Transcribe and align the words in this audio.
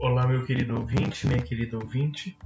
Olá, 0.00 0.28
meu 0.28 0.44
querido 0.44 0.76
ouvinte, 0.76 1.26
minha 1.26 1.42
querida 1.42 1.76
ouvinte. 1.76 2.38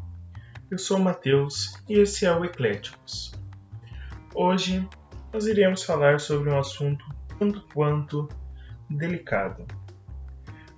Eu 0.71 0.79
sou 0.79 0.96
o 0.96 1.04
Matheus 1.04 1.75
e 1.87 1.98
esse 1.98 2.25
é 2.25 2.35
o 2.35 2.46
Ecléticos. 2.46 3.35
Hoje 4.35 4.89
nós 5.30 5.46
iremos 5.46 5.85
falar 5.85 6.18
sobre 6.18 6.49
um 6.49 6.59
assunto 6.59 7.04
tanto 7.39 7.61
quanto 7.75 8.27
delicado. 8.89 9.67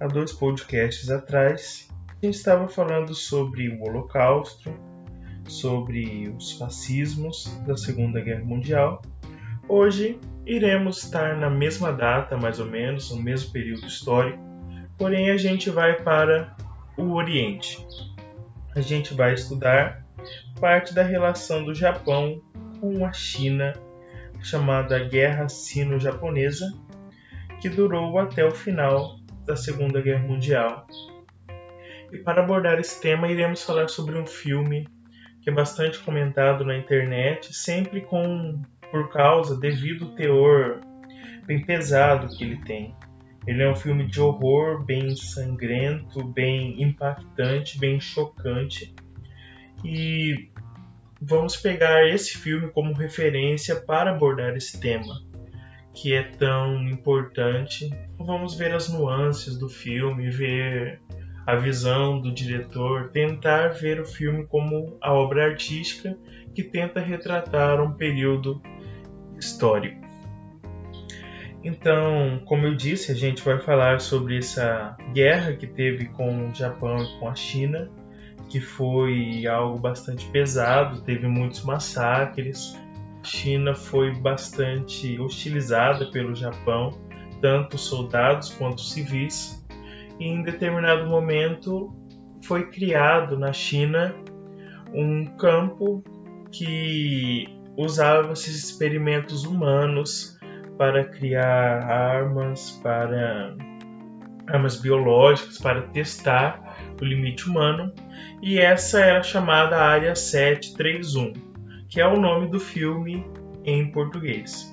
Há 0.00 0.08
dois 0.08 0.32
podcasts 0.32 1.10
atrás, 1.10 1.88
a 2.08 2.26
gente 2.26 2.34
estava 2.34 2.66
falando 2.66 3.14
sobre 3.14 3.68
o 3.68 3.80
Holocausto, 3.84 4.74
sobre 5.46 6.28
os 6.36 6.58
fascismos 6.58 7.56
da 7.68 7.76
Segunda 7.76 8.20
Guerra 8.20 8.44
Mundial. 8.44 9.00
Hoje 9.68 10.18
iremos 10.44 11.04
estar 11.04 11.36
na 11.36 11.48
mesma 11.48 11.92
data, 11.92 12.36
mais 12.36 12.58
ou 12.58 12.66
menos, 12.66 13.12
no 13.12 13.22
mesmo 13.22 13.52
período 13.52 13.86
histórico, 13.86 14.42
porém 14.98 15.30
a 15.30 15.36
gente 15.36 15.70
vai 15.70 16.02
para 16.02 16.56
o 16.96 17.12
Oriente. 17.14 17.86
A 18.74 18.80
gente 18.80 19.14
vai 19.14 19.34
estudar 19.34 20.04
parte 20.60 20.94
da 20.94 21.02
relação 21.02 21.64
do 21.64 21.74
Japão 21.74 22.40
com 22.80 23.04
a 23.04 23.12
China, 23.12 23.72
chamada 24.42 24.98
Guerra 24.98 25.48
Sino-Japonesa, 25.48 26.66
que 27.60 27.68
durou 27.68 28.18
até 28.18 28.44
o 28.44 28.50
final 28.50 29.16
da 29.44 29.56
Segunda 29.56 30.00
Guerra 30.00 30.26
Mundial. 30.26 30.86
E 32.12 32.18
para 32.18 32.42
abordar 32.42 32.78
esse 32.78 33.00
tema, 33.00 33.28
iremos 33.28 33.62
falar 33.62 33.88
sobre 33.88 34.18
um 34.18 34.26
filme 34.26 34.86
que 35.42 35.50
é 35.50 35.52
bastante 35.52 35.98
comentado 35.98 36.64
na 36.64 36.76
internet, 36.76 37.54
sempre 37.54 38.00
com 38.00 38.62
por 38.90 39.10
causa 39.10 39.58
devido 39.58 40.06
ao 40.06 40.10
teor 40.12 40.80
bem 41.46 41.64
pesado 41.64 42.28
que 42.28 42.44
ele 42.44 42.56
tem. 42.64 42.94
Ele 43.46 43.62
é 43.62 43.70
um 43.70 43.76
filme 43.76 44.06
de 44.06 44.20
horror 44.20 44.84
bem 44.84 45.14
sangrento, 45.14 46.24
bem 46.24 46.82
impactante, 46.82 47.78
bem 47.78 48.00
chocante. 48.00 48.94
E 49.84 50.50
vamos 51.20 51.56
pegar 51.56 52.08
esse 52.08 52.38
filme 52.38 52.70
como 52.70 52.94
referência 52.94 53.76
para 53.76 54.10
abordar 54.10 54.56
esse 54.56 54.80
tema, 54.80 55.22
que 55.92 56.14
é 56.14 56.22
tão 56.22 56.88
importante. 56.88 57.90
Vamos 58.18 58.56
ver 58.56 58.74
as 58.74 58.88
nuances 58.88 59.58
do 59.58 59.68
filme, 59.68 60.30
ver 60.30 61.02
a 61.46 61.56
visão 61.56 62.20
do 62.20 62.32
diretor, 62.32 63.10
tentar 63.10 63.68
ver 63.68 64.00
o 64.00 64.06
filme 64.06 64.46
como 64.46 64.96
a 65.02 65.12
obra 65.12 65.44
artística 65.44 66.16
que 66.54 66.62
tenta 66.62 67.00
retratar 67.00 67.82
um 67.82 67.92
período 67.92 68.62
histórico. 69.38 70.03
Então, 71.64 72.42
como 72.44 72.66
eu 72.66 72.74
disse, 72.74 73.10
a 73.10 73.14
gente 73.14 73.42
vai 73.42 73.58
falar 73.58 73.98
sobre 73.98 74.36
essa 74.36 74.94
guerra 75.14 75.54
que 75.54 75.66
teve 75.66 76.04
com 76.08 76.50
o 76.50 76.54
Japão 76.54 76.98
e 76.98 77.18
com 77.18 77.26
a 77.26 77.34
China, 77.34 77.90
que 78.50 78.60
foi 78.60 79.46
algo 79.46 79.78
bastante 79.78 80.26
pesado, 80.26 81.00
teve 81.00 81.26
muitos 81.26 81.64
massacres. 81.64 82.78
A 83.22 83.26
China 83.26 83.74
foi 83.74 84.14
bastante 84.14 85.18
hostilizada 85.18 86.10
pelo 86.10 86.34
Japão, 86.34 86.90
tanto 87.40 87.78
soldados 87.78 88.50
quanto 88.50 88.82
civis. 88.82 89.64
E 90.20 90.26
em 90.26 90.42
determinado 90.42 91.06
momento 91.06 91.96
foi 92.42 92.68
criado 92.70 93.38
na 93.38 93.54
China 93.54 94.14
um 94.92 95.24
campo 95.38 96.04
que 96.52 97.46
usava 97.74 98.34
esses 98.34 98.62
experimentos 98.62 99.44
humanos 99.44 100.33
para 100.76 101.04
criar 101.04 101.82
armas, 101.84 102.72
para 102.82 103.56
armas 104.46 104.80
biológicas, 104.80 105.58
para 105.58 105.82
testar 105.82 106.76
o 107.00 107.04
limite 107.04 107.48
humano, 107.48 107.92
e 108.42 108.58
essa 108.58 109.00
era 109.00 109.22
chamada 109.22 109.76
Área 109.76 110.14
731, 110.14 111.32
que 111.88 112.00
é 112.00 112.06
o 112.06 112.20
nome 112.20 112.48
do 112.48 112.60
filme 112.60 113.24
em 113.64 113.90
português. 113.90 114.72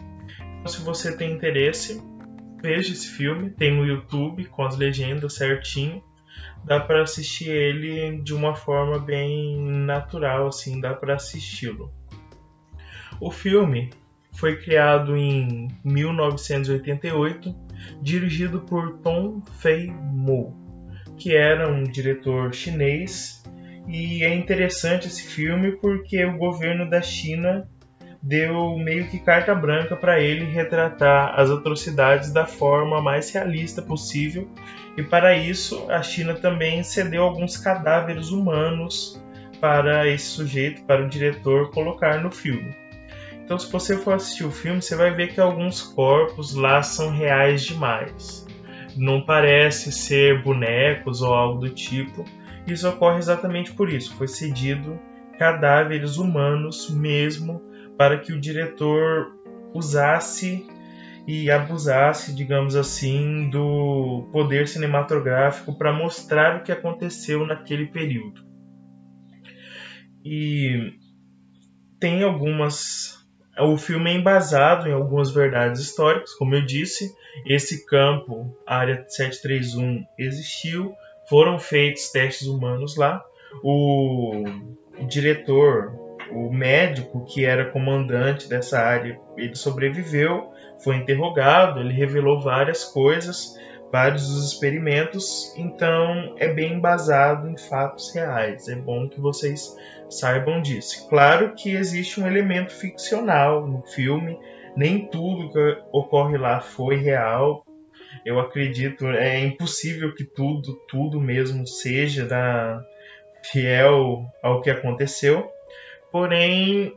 Então, 0.59 0.67
se 0.67 0.81
você 0.81 1.15
tem 1.15 1.31
interesse, 1.31 2.01
veja 2.61 2.91
esse 2.91 3.07
filme, 3.07 3.49
tem 3.49 3.75
no 3.75 3.85
YouTube 3.85 4.45
com 4.45 4.63
as 4.63 4.77
legendas 4.77 5.33
certinho. 5.33 6.03
Dá 6.63 6.79
para 6.79 7.01
assistir 7.01 7.49
ele 7.49 8.21
de 8.21 8.33
uma 8.33 8.53
forma 8.53 8.99
bem 8.99 9.59
natural, 9.59 10.47
assim, 10.47 10.79
dá 10.79 10.93
para 10.93 11.15
assisti-lo. 11.15 11.91
O 13.19 13.31
filme 13.31 13.89
foi 14.31 14.57
criado 14.57 15.15
em 15.15 15.67
1988, 15.83 17.55
dirigido 18.01 18.61
por 18.61 18.97
Tom 18.99 19.41
Fei 19.59 19.91
Mo, 19.91 20.55
que 21.17 21.35
era 21.35 21.71
um 21.71 21.83
diretor 21.83 22.53
chinês. 22.53 23.43
E 23.87 24.23
é 24.23 24.33
interessante 24.33 25.07
esse 25.07 25.23
filme 25.23 25.73
porque 25.73 26.23
o 26.23 26.37
governo 26.37 26.89
da 26.89 27.01
China 27.01 27.67
deu 28.21 28.77
meio 28.77 29.07
que 29.07 29.19
carta 29.19 29.55
branca 29.55 29.95
para 29.95 30.19
ele 30.19 30.45
retratar 30.45 31.39
as 31.39 31.49
atrocidades 31.49 32.31
da 32.31 32.45
forma 32.45 33.01
mais 33.01 33.31
realista 33.31 33.81
possível. 33.81 34.47
E 34.95 35.01
para 35.01 35.35
isso, 35.35 35.89
a 35.89 36.01
China 36.03 36.35
também 36.35 36.83
cedeu 36.83 37.23
alguns 37.23 37.57
cadáveres 37.57 38.29
humanos 38.29 39.21
para 39.59 40.07
esse 40.07 40.25
sujeito, 40.25 40.83
para 40.83 41.05
o 41.05 41.09
diretor 41.09 41.71
colocar 41.71 42.21
no 42.21 42.31
filme. 42.31 42.80
Então, 43.43 43.57
se 43.59 43.71
você 43.71 43.97
for 43.97 44.13
assistir 44.13 44.45
o 44.45 44.51
filme, 44.51 44.81
você 44.81 44.95
vai 44.95 45.13
ver 45.13 45.33
que 45.33 45.41
alguns 45.41 45.81
corpos 45.81 46.55
lá 46.55 46.81
são 46.81 47.11
reais 47.11 47.63
demais. 47.63 48.45
Não 48.95 49.25
parece 49.25 49.91
ser 49.91 50.41
bonecos 50.43 51.21
ou 51.21 51.33
algo 51.33 51.59
do 51.59 51.69
tipo. 51.69 52.23
Isso 52.67 52.87
ocorre 52.87 53.17
exatamente 53.17 53.73
por 53.73 53.89
isso. 53.89 54.13
Foi 54.15 54.27
cedido 54.27 54.99
cadáveres 55.37 56.17
humanos 56.17 56.89
mesmo 56.89 57.61
para 57.97 58.17
que 58.17 58.31
o 58.31 58.39
diretor 58.39 59.33
usasse 59.73 60.67
e 61.27 61.49
abusasse, 61.49 62.33
digamos 62.33 62.75
assim, 62.75 63.49
do 63.49 64.27
poder 64.31 64.67
cinematográfico 64.67 65.77
para 65.77 65.93
mostrar 65.93 66.57
o 66.57 66.63
que 66.63 66.71
aconteceu 66.71 67.45
naquele 67.45 67.87
período. 67.87 68.43
E 70.23 70.93
tem 71.99 72.23
algumas 72.23 73.20
o 73.63 73.77
filme 73.77 74.11
é 74.11 74.13
embasado 74.13 74.87
em 74.87 74.93
algumas 74.93 75.31
verdades 75.31 75.81
históricas, 75.81 76.33
como 76.33 76.55
eu 76.55 76.65
disse. 76.65 77.13
Esse 77.45 77.85
campo, 77.85 78.55
a 78.65 78.77
área 78.77 79.05
731, 79.07 80.05
existiu, 80.17 80.93
foram 81.27 81.59
feitos 81.59 82.11
testes 82.11 82.47
humanos 82.47 82.95
lá. 82.97 83.23
O, 83.63 84.43
o 84.99 85.07
diretor, 85.07 85.93
o 86.31 86.51
médico 86.51 87.25
que 87.25 87.45
era 87.45 87.71
comandante 87.71 88.47
dessa 88.47 88.79
área, 88.79 89.19
ele 89.37 89.55
sobreviveu, 89.55 90.51
foi 90.83 90.95
interrogado, 90.95 91.79
ele 91.79 91.93
revelou 91.93 92.39
várias 92.39 92.83
coisas, 92.85 93.55
vários 93.91 94.27
dos 94.27 94.53
experimentos, 94.53 95.53
então 95.57 96.35
é 96.37 96.47
bem 96.47 96.73
embasado 96.73 97.49
em 97.49 97.57
fatos 97.57 98.13
reais. 98.15 98.67
É 98.69 98.75
bom 98.75 99.09
que 99.09 99.19
vocês 99.19 99.75
saibam 100.11 100.61
disso. 100.61 101.07
Claro 101.09 101.55
que 101.55 101.71
existe 101.71 102.19
um 102.19 102.27
elemento 102.27 102.73
ficcional 102.73 103.67
no 103.67 103.81
filme, 103.83 104.37
nem 104.75 105.07
tudo 105.07 105.51
que 105.51 105.77
ocorre 105.91 106.37
lá 106.37 106.59
foi 106.61 106.97
real. 106.97 107.65
Eu 108.25 108.39
acredito, 108.39 109.07
é 109.07 109.39
impossível 109.39 110.13
que 110.13 110.23
tudo, 110.23 110.75
tudo 110.87 111.19
mesmo 111.19 111.65
seja 111.65 112.25
da, 112.25 112.83
fiel 113.43 114.25
ao 114.41 114.61
que 114.61 114.69
aconteceu. 114.69 115.49
Porém, 116.11 116.93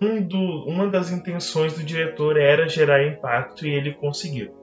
um 0.00 0.22
do, 0.22 0.38
uma 0.66 0.88
das 0.88 1.10
intenções 1.10 1.74
do 1.74 1.84
diretor 1.84 2.38
era 2.38 2.68
gerar 2.68 3.04
impacto 3.04 3.66
e 3.66 3.70
ele 3.74 3.92
conseguiu. 3.94 4.54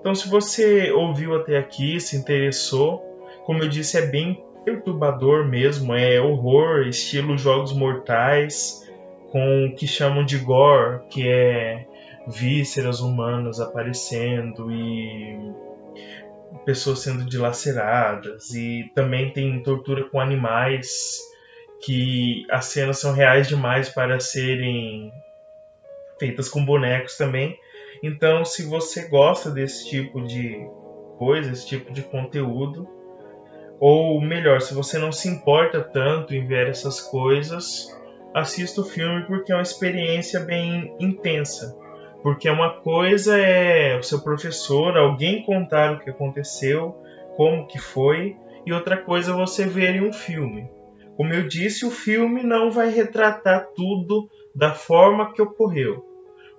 Então, 0.00 0.14
se 0.14 0.28
você 0.28 0.90
ouviu 0.92 1.34
até 1.36 1.58
aqui, 1.58 2.00
se 2.00 2.16
interessou, 2.16 3.02
como 3.44 3.62
eu 3.62 3.68
disse, 3.68 3.98
é 3.98 4.06
bem 4.06 4.42
perturbador 4.66 5.46
mesmo, 5.46 5.94
é 5.94 6.20
horror, 6.20 6.88
estilo 6.88 7.38
jogos 7.38 7.72
mortais, 7.72 8.84
com 9.30 9.66
o 9.66 9.74
que 9.76 9.86
chamam 9.86 10.24
de 10.24 10.38
gore, 10.38 11.06
que 11.08 11.26
é 11.26 11.86
vísceras 12.26 12.98
humanas 12.98 13.60
aparecendo 13.60 14.70
e 14.72 15.38
pessoas 16.64 16.98
sendo 16.98 17.24
dilaceradas 17.24 18.52
e 18.54 18.90
também 18.92 19.30
tem 19.30 19.62
tortura 19.62 20.02
com 20.04 20.18
animais 20.18 21.20
que 21.84 22.44
as 22.50 22.64
cenas 22.64 22.98
são 22.98 23.12
reais 23.12 23.46
demais 23.46 23.88
para 23.88 24.18
serem 24.18 25.12
feitas 26.18 26.48
com 26.48 26.64
bonecos 26.64 27.16
também. 27.16 27.56
Então, 28.02 28.44
se 28.44 28.64
você 28.64 29.06
gosta 29.08 29.48
desse 29.48 29.88
tipo 29.88 30.20
de 30.22 30.66
coisa, 31.18 31.52
esse 31.52 31.68
tipo 31.68 31.92
de 31.92 32.02
conteúdo, 32.02 32.95
ou 33.78 34.20
melhor, 34.20 34.60
se 34.60 34.74
você 34.74 34.98
não 34.98 35.12
se 35.12 35.28
importa 35.28 35.80
tanto 35.82 36.34
em 36.34 36.46
ver 36.46 36.68
essas 36.68 37.00
coisas, 37.00 37.94
assista 38.34 38.80
o 38.80 38.84
filme 38.84 39.26
porque 39.26 39.52
é 39.52 39.54
uma 39.56 39.62
experiência 39.62 40.40
bem 40.40 40.94
intensa. 40.98 41.76
Porque 42.22 42.48
uma 42.48 42.80
coisa 42.80 43.38
é 43.38 43.96
o 43.98 44.02
seu 44.02 44.20
professor, 44.20 44.96
alguém 44.96 45.44
contar 45.44 45.92
o 45.92 46.00
que 46.00 46.10
aconteceu, 46.10 46.96
como 47.36 47.66
que 47.66 47.78
foi, 47.78 48.36
e 48.64 48.72
outra 48.72 48.96
coisa 48.96 49.32
é 49.32 49.34
você 49.34 49.66
ver 49.66 49.94
em 49.94 50.08
um 50.08 50.12
filme. 50.12 50.68
Como 51.16 51.32
eu 51.32 51.46
disse, 51.46 51.86
o 51.86 51.90
filme 51.90 52.42
não 52.42 52.70
vai 52.70 52.90
retratar 52.90 53.68
tudo 53.74 54.28
da 54.54 54.72
forma 54.72 55.32
que 55.32 55.40
ocorreu. 55.40 56.04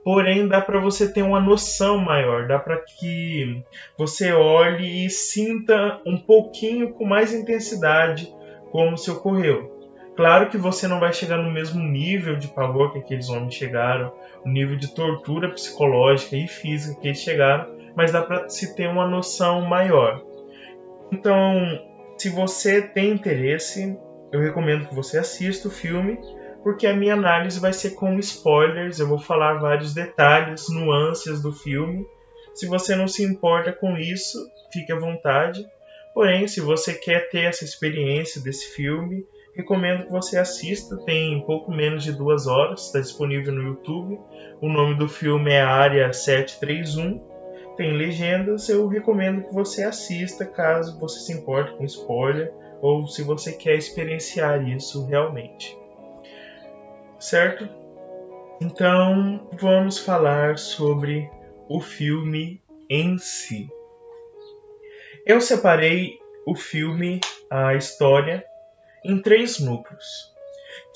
Porém, 0.08 0.48
dá 0.48 0.62
para 0.62 0.80
você 0.80 1.12
ter 1.12 1.22
uma 1.22 1.42
noção 1.42 1.98
maior, 1.98 2.48
dá 2.48 2.58
para 2.58 2.78
que 2.78 3.62
você 3.98 4.32
olhe 4.32 5.06
e 5.06 5.10
sinta 5.10 6.00
um 6.06 6.18
pouquinho 6.18 6.94
com 6.94 7.04
mais 7.04 7.34
intensidade 7.34 8.34
como 8.72 8.98
se 8.98 9.12
ocorreu. 9.12 9.70
Claro 10.16 10.50
que 10.50 10.58
você 10.58 10.88
não 10.88 11.02
vai 11.02 11.12
chegar 11.12 11.36
no 11.36 11.52
mesmo 11.52 11.84
nível 11.84 12.38
de 12.38 12.48
pavor 12.48 12.94
que 12.94 13.00
aqueles 13.00 13.28
homens 13.28 13.56
chegaram, 13.56 14.14
o 14.46 14.50
nível 14.50 14.78
de 14.78 14.96
tortura 14.96 15.52
psicológica 15.52 16.38
e 16.38 16.48
física 16.48 17.02
que 17.02 17.10
eles 17.10 17.20
chegaram, 17.20 17.76
mas 17.94 18.14
dá 18.14 18.22
para 18.22 18.48
se 18.48 18.78
ter 18.78 18.88
uma 18.88 19.06
noção 19.06 19.60
maior. 19.64 20.24
Então, 21.12 21.82
se 22.18 22.30
você 22.30 22.82
tem 22.82 23.12
interesse, 23.12 24.00
eu 24.32 24.40
recomendo 24.40 24.88
que 24.88 24.96
você 24.96 25.18
assista 25.18 25.68
o 25.68 25.72
filme, 25.72 26.18
porque 26.68 26.86
a 26.86 26.94
minha 26.94 27.14
análise 27.14 27.62
vai 27.62 27.72
ser 27.72 27.92
com 27.92 28.20
spoilers, 28.20 29.00
eu 29.00 29.08
vou 29.08 29.18
falar 29.18 29.54
vários 29.54 29.94
detalhes, 29.94 30.68
nuances 30.68 31.42
do 31.42 31.54
filme. 31.54 32.06
Se 32.54 32.68
você 32.68 32.94
não 32.94 33.08
se 33.08 33.24
importa 33.24 33.72
com 33.72 33.96
isso, 33.98 34.38
fique 34.74 34.92
à 34.92 35.00
vontade. 35.00 35.66
Porém, 36.14 36.46
se 36.46 36.60
você 36.60 36.94
quer 36.94 37.30
ter 37.30 37.46
essa 37.46 37.64
experiência 37.64 38.42
desse 38.42 38.76
filme, 38.76 39.26
recomendo 39.56 40.08
que 40.08 40.12
você 40.12 40.38
assista. 40.38 40.98
Tem 41.06 41.42
pouco 41.46 41.72
menos 41.72 42.04
de 42.04 42.12
duas 42.12 42.48
horas, 42.48 42.88
está 42.88 43.00
disponível 43.00 43.54
no 43.54 43.64
YouTube. 43.64 44.20
O 44.60 44.68
nome 44.68 44.96
do 44.96 45.08
filme 45.08 45.54
é 45.54 45.62
Área 45.62 46.12
731. 46.12 47.26
Tem 47.78 47.94
legendas. 47.94 48.68
Eu 48.68 48.90
recomendo 48.90 49.48
que 49.48 49.54
você 49.54 49.86
assista 49.86 50.46
caso 50.46 51.00
você 51.00 51.22
se 51.22 51.32
importe 51.32 51.78
com 51.78 51.86
spoiler 51.86 52.52
ou 52.82 53.08
se 53.08 53.24
você 53.24 53.54
quer 53.54 53.76
experienciar 53.76 54.68
isso 54.68 55.06
realmente. 55.06 55.87
Certo? 57.20 57.68
Então 58.62 59.48
vamos 59.60 60.00
falar 60.00 60.58
sobre 60.58 61.30
o 61.70 61.80
filme 61.80 62.62
em 62.90 63.18
si. 63.18 63.70
Eu 65.26 65.42
separei 65.42 66.18
o 66.46 66.56
filme, 66.56 67.20
a 67.50 67.76
história, 67.76 68.46
em 69.04 69.22
três 69.22 69.60
núcleos, 69.60 70.34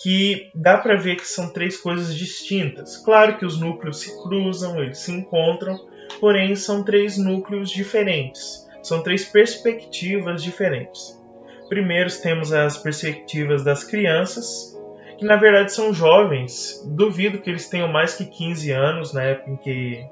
que 0.02 0.50
dá 0.56 0.78
para 0.78 0.96
ver 0.96 1.18
que 1.18 1.28
são 1.28 1.50
três 1.50 1.78
coisas 1.78 2.16
distintas. 2.16 2.98
Claro 2.98 3.38
que 3.38 3.46
os 3.46 3.60
núcleos 3.60 4.00
se 4.00 4.24
cruzam, 4.24 4.82
eles 4.82 5.00
se 5.00 5.12
encontram, 5.12 5.78
porém 6.20 6.56
são 6.56 6.84
três 6.84 7.18
núcleos 7.18 7.70
diferentes, 7.70 8.68
são 8.82 9.04
três 9.04 9.26
perspectivas 9.26 10.42
diferentes. 10.42 11.20
Primeiro 11.68 12.10
temos 12.22 12.52
as 12.54 12.78
perspectivas 12.78 13.64
das 13.64 13.84
crianças, 13.84 14.78
que 15.22 15.26
na 15.28 15.36
verdade 15.36 15.72
são 15.72 15.94
jovens. 15.94 16.84
Duvido 16.84 17.38
que 17.38 17.48
eles 17.48 17.70
tenham 17.70 17.88
mais 17.88 18.16
que 18.16 18.26
15 18.26 18.72
anos 18.72 19.14
na 19.14 19.22
época 19.22 19.52
em 19.52 19.58
que 19.58 20.04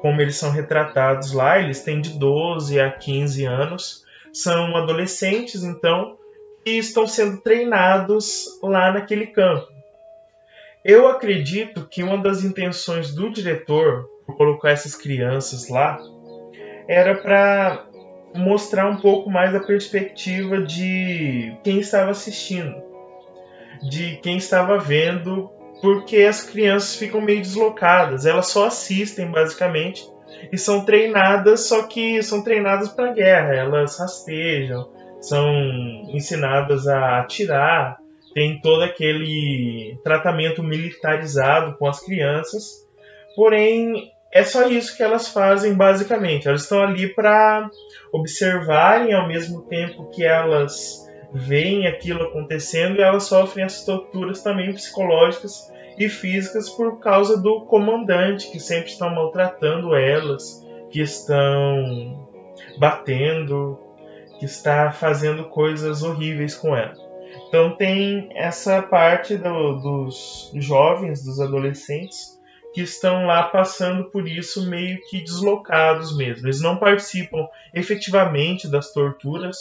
como 0.00 0.22
eles 0.22 0.36
são 0.36 0.50
retratados 0.50 1.32
lá, 1.32 1.58
eles 1.58 1.82
têm 1.82 2.00
de 2.00 2.18
12 2.18 2.80
a 2.80 2.90
15 2.90 3.44
anos, 3.44 4.04
são 4.32 4.74
adolescentes, 4.76 5.62
então, 5.62 6.16
e 6.64 6.78
estão 6.78 7.06
sendo 7.06 7.42
treinados 7.42 8.44
lá 8.62 8.92
naquele 8.92 9.26
campo. 9.26 9.68
Eu 10.82 11.08
acredito 11.08 11.86
que 11.86 12.02
uma 12.02 12.16
das 12.16 12.42
intenções 12.42 13.12
do 13.14 13.30
diretor 13.30 14.08
por 14.24 14.38
colocar 14.38 14.70
essas 14.70 14.94
crianças 14.94 15.68
lá 15.68 15.98
era 16.88 17.14
para 17.14 17.84
mostrar 18.34 18.88
um 18.88 18.96
pouco 18.96 19.28
mais 19.28 19.54
a 19.54 19.60
perspectiva 19.60 20.62
de 20.62 21.54
quem 21.62 21.80
estava 21.80 22.12
assistindo, 22.12 22.87
de 23.82 24.16
quem 24.22 24.36
estava 24.36 24.78
vendo 24.78 25.50
porque 25.80 26.18
as 26.18 26.42
crianças 26.42 26.96
ficam 26.96 27.20
meio 27.20 27.40
deslocadas. 27.40 28.26
Elas 28.26 28.48
só 28.48 28.66
assistem, 28.66 29.30
basicamente, 29.30 30.04
e 30.52 30.58
são 30.58 30.84
treinadas, 30.84 31.68
só 31.68 31.84
que 31.84 32.22
são 32.22 32.42
treinadas 32.42 32.88
para 32.88 33.12
guerra. 33.12 33.54
Elas 33.54 33.98
rastejam, 33.98 34.88
são 35.20 35.46
ensinadas 36.08 36.86
a 36.86 37.20
atirar, 37.20 37.98
tem 38.34 38.60
todo 38.60 38.82
aquele 38.82 39.98
tratamento 40.02 40.62
militarizado 40.62 41.76
com 41.76 41.86
as 41.86 42.00
crianças. 42.00 42.86
Porém, 43.34 44.10
é 44.32 44.44
só 44.44 44.68
isso 44.68 44.96
que 44.96 45.02
elas 45.02 45.28
fazem 45.28 45.74
basicamente. 45.74 46.48
Elas 46.48 46.62
estão 46.62 46.82
ali 46.82 47.08
para 47.08 47.70
observarem 48.12 49.14
ao 49.14 49.28
mesmo 49.28 49.62
tempo 49.62 50.10
que 50.10 50.24
elas 50.24 51.07
veem 51.32 51.86
aquilo 51.86 52.22
acontecendo 52.22 52.96
e 52.96 53.02
elas 53.02 53.24
sofrem 53.24 53.64
as 53.64 53.84
torturas 53.84 54.42
também 54.42 54.72
psicológicas 54.72 55.70
e 55.98 56.08
físicas 56.08 56.70
por 56.70 57.00
causa 57.00 57.40
do 57.40 57.62
comandante 57.62 58.50
que 58.50 58.60
sempre 58.60 58.90
está 58.90 59.10
maltratando 59.10 59.94
elas, 59.94 60.64
que 60.90 61.00
estão 61.00 62.28
batendo, 62.78 63.78
que 64.38 64.44
está 64.44 64.90
fazendo 64.90 65.44
coisas 65.44 66.02
horríveis 66.02 66.54
com 66.54 66.74
elas. 66.76 66.98
Então 67.48 67.76
tem 67.76 68.30
essa 68.34 68.80
parte 68.82 69.36
do, 69.36 69.74
dos 69.74 70.50
jovens, 70.54 71.24
dos 71.24 71.40
adolescentes, 71.40 72.38
que 72.72 72.82
estão 72.82 73.26
lá 73.26 73.44
passando 73.44 74.04
por 74.10 74.28
isso 74.28 74.68
meio 74.68 75.00
que 75.08 75.22
deslocados 75.22 76.16
mesmo. 76.16 76.46
Eles 76.46 76.60
não 76.60 76.76
participam 76.76 77.48
efetivamente 77.74 78.68
das 78.68 78.92
torturas, 78.92 79.56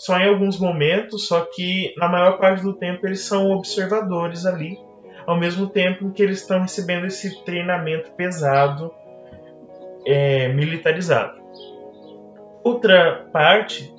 só 0.00 0.18
em 0.18 0.30
alguns 0.30 0.58
momentos, 0.58 1.28
só 1.28 1.42
que 1.54 1.92
na 1.98 2.08
maior 2.08 2.38
parte 2.38 2.62
do 2.62 2.72
tempo 2.72 3.06
eles 3.06 3.20
são 3.20 3.50
observadores 3.50 4.46
ali, 4.46 4.78
ao 5.26 5.38
mesmo 5.38 5.68
tempo 5.68 6.10
que 6.10 6.22
eles 6.22 6.40
estão 6.40 6.62
recebendo 6.62 7.04
esse 7.04 7.44
treinamento 7.44 8.10
pesado, 8.12 8.90
é, 10.06 10.48
militarizado. 10.54 11.38
Outra 12.64 13.28
parte 13.30 13.92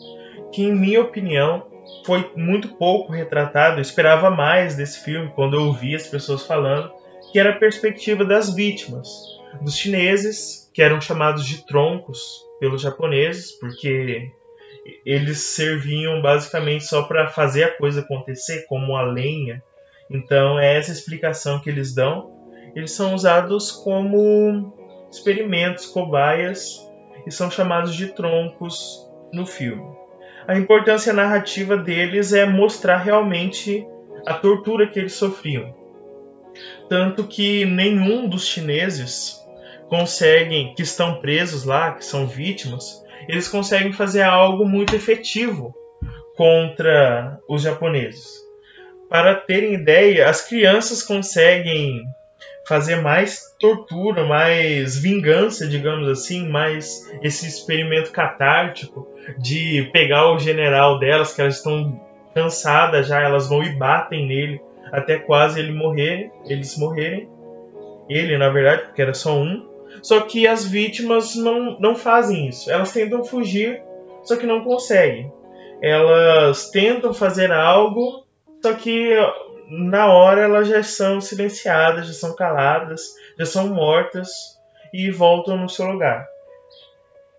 que, 0.51 0.63
em 0.63 0.73
minha 0.73 1.01
opinião, 1.01 1.67
foi 2.03 2.31
muito 2.35 2.69
pouco 2.69 3.13
retratado, 3.13 3.77
eu 3.77 3.81
esperava 3.81 4.31
mais 4.31 4.75
desse 4.75 5.03
filme 5.03 5.31
quando 5.35 5.55
eu 5.55 5.67
ouvi 5.67 5.93
as 5.93 6.07
pessoas 6.07 6.47
falando, 6.47 6.91
que 7.31 7.37
era 7.37 7.51
a 7.51 7.59
perspectiva 7.59 8.25
das 8.25 8.55
vítimas, 8.55 9.07
dos 9.61 9.77
chineses, 9.77 10.67
que 10.73 10.81
eram 10.81 10.99
chamados 10.99 11.45
de 11.45 11.63
troncos 11.63 12.43
pelos 12.59 12.81
japoneses, 12.81 13.51
porque 13.59 14.31
eles 15.05 15.39
serviam 15.39 16.21
basicamente 16.21 16.85
só 16.85 17.03
para 17.03 17.29
fazer 17.29 17.63
a 17.63 17.77
coisa 17.77 18.01
acontecer, 18.01 18.65
como 18.67 18.95
a 18.95 19.03
lenha. 19.03 19.63
Então 20.09 20.59
é 20.59 20.77
essa 20.77 20.91
explicação 20.91 21.59
que 21.59 21.69
eles 21.69 21.93
dão. 21.93 22.31
Eles 22.75 22.91
são 22.91 23.13
usados 23.13 23.71
como 23.71 24.73
experimentos, 25.11 25.85
cobaias, 25.85 26.87
e 27.25 27.31
são 27.31 27.51
chamados 27.51 27.95
de 27.95 28.07
troncos 28.07 29.07
no 29.31 29.45
filme. 29.45 29.85
A 30.47 30.57
importância 30.57 31.13
narrativa 31.13 31.77
deles 31.77 32.33
é 32.33 32.45
mostrar 32.45 32.97
realmente 32.97 33.85
a 34.25 34.33
tortura 34.33 34.87
que 34.87 34.99
eles 34.99 35.13
sofriam. 35.13 35.75
Tanto 36.89 37.25
que 37.25 37.65
nenhum 37.65 38.27
dos 38.27 38.45
chineses 38.45 39.39
conseguem, 39.87 40.73
que 40.73 40.81
estão 40.81 41.21
presos 41.21 41.63
lá, 41.63 41.93
que 41.93 42.03
são 42.03 42.27
vítimas, 42.27 43.03
eles 43.27 43.47
conseguem 43.47 43.91
fazer 43.91 44.21
algo 44.21 44.65
muito 44.65 44.95
efetivo 44.95 45.73
contra 46.35 47.39
os 47.47 47.61
japoneses. 47.61 48.39
Para 49.09 49.35
terem 49.35 49.73
ideia, 49.73 50.29
as 50.29 50.47
crianças 50.47 51.03
conseguem 51.03 52.03
fazer 52.67 52.97
mais 52.97 53.41
tortura, 53.59 54.25
mais 54.25 54.97
vingança, 54.97 55.67
digamos 55.67 56.07
assim, 56.07 56.47
mais 56.47 57.11
esse 57.21 57.45
experimento 57.45 58.11
catártico 58.11 59.07
de 59.37 59.89
pegar 59.91 60.31
o 60.31 60.39
general 60.39 60.97
delas, 60.97 61.33
que 61.33 61.41
elas 61.41 61.57
estão 61.57 61.99
cansadas 62.33 63.07
já, 63.07 63.21
elas 63.21 63.49
vão 63.49 63.61
e 63.61 63.75
batem 63.75 64.25
nele 64.25 64.61
até 64.91 65.17
quase 65.17 65.59
ele 65.59 65.71
morrer, 65.71 66.31
eles 66.45 66.77
morrerem. 66.77 67.29
Ele, 68.09 68.37
na 68.37 68.49
verdade, 68.49 68.83
porque 68.83 69.01
era 69.01 69.13
só 69.13 69.37
um. 69.37 69.69
Só 70.01 70.21
que 70.21 70.47
as 70.47 70.65
vítimas 70.65 71.35
não, 71.35 71.79
não 71.79 71.95
fazem 71.95 72.47
isso. 72.47 72.71
Elas 72.71 72.91
tentam 72.91 73.23
fugir, 73.23 73.81
só 74.23 74.35
que 74.35 74.45
não 74.45 74.63
conseguem. 74.63 75.31
Elas 75.81 76.69
tentam 76.69 77.13
fazer 77.13 77.51
algo, 77.51 78.25
só 78.61 78.73
que 78.73 79.15
na 79.69 80.07
hora 80.07 80.41
elas 80.41 80.67
já 80.67 80.83
são 80.83 81.21
silenciadas, 81.21 82.07
já 82.07 82.13
são 82.13 82.35
caladas, 82.35 83.01
já 83.37 83.45
são 83.45 83.67
mortas 83.69 84.29
e 84.93 85.09
voltam 85.09 85.57
no 85.57 85.69
seu 85.69 85.85
lugar. 85.87 86.27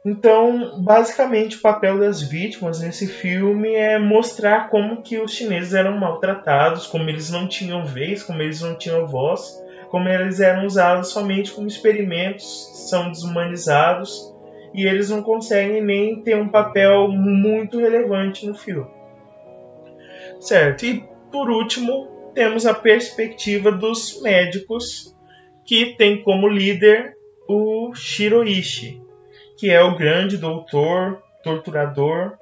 Então, 0.05 0.83
basicamente, 0.83 1.57
o 1.57 1.61
papel 1.61 2.01
das 2.01 2.21
vítimas 2.21 2.81
nesse 2.81 3.07
filme 3.07 3.73
é 3.75 4.01
mostrar 4.01 4.69
como 4.69 5.01
que 5.01 5.19
os 5.19 5.33
chineses 5.33 5.75
eram 5.75 5.97
maltratados, 5.97 6.89
como 6.89 7.09
eles 7.09 7.31
não 7.31 7.47
tinham 7.47 7.85
vez, 7.85 8.25
como 8.25 8.43
eles 8.43 8.61
não 8.61 8.77
tinham 8.77 9.07
voz, 9.07 9.63
como 9.93 10.09
eles 10.09 10.41
eram 10.41 10.65
usados 10.65 11.11
somente 11.11 11.53
como 11.53 11.69
experimentos, 11.69 12.89
são 12.89 13.11
desumanizados 13.13 14.35
e 14.73 14.87
eles 14.87 15.11
não 15.11 15.23
conseguem 15.23 15.83
nem 15.83 16.23
ter 16.23 16.35
um 16.35 16.49
papel 16.49 17.09
muito 17.09 17.79
relevante 17.79 18.47
no 18.47 18.55
filme. 18.55 18.91
Certo, 20.41 20.87
e 20.87 21.05
por 21.31 21.51
último, 21.51 22.33
temos 22.35 22.65
a 22.65 22.73
perspectiva 22.73 23.71
dos 23.71 24.23
médicos, 24.23 25.15
que 25.67 25.95
tem 25.95 26.23
como 26.23 26.49
líder 26.49 27.15
o 27.47 27.95
Shiroishi, 27.95 28.99
que 29.59 29.71
é 29.71 29.83
o 29.83 29.95
grande 29.95 30.39
doutor, 30.39 31.23
torturador, 31.45 32.39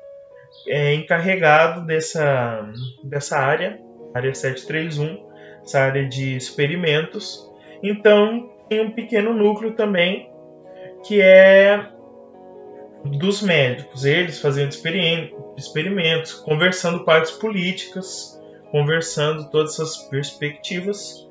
é, 0.69 0.95
encarregado 0.95 1.85
dessa, 1.85 2.71
dessa 3.02 3.38
área, 3.38 3.80
área 4.14 4.33
731, 4.33 5.29
essa 5.62 5.80
área 5.80 6.08
de 6.08 6.36
experimentos. 6.36 7.48
Então, 7.82 8.50
tem 8.68 8.80
um 8.80 8.90
pequeno 8.90 9.32
núcleo 9.32 9.74
também, 9.74 10.30
que 11.06 11.20
é 11.20 11.88
dos 13.04 13.42
médicos, 13.42 14.04
eles 14.04 14.40
fazendo 14.40 14.72
experimentos, 15.56 16.34
conversando 16.34 17.04
partes 17.04 17.32
políticas, 17.32 18.38
conversando 18.70 19.50
todas 19.50 19.72
essas 19.72 19.96
perspectivas 20.08 21.26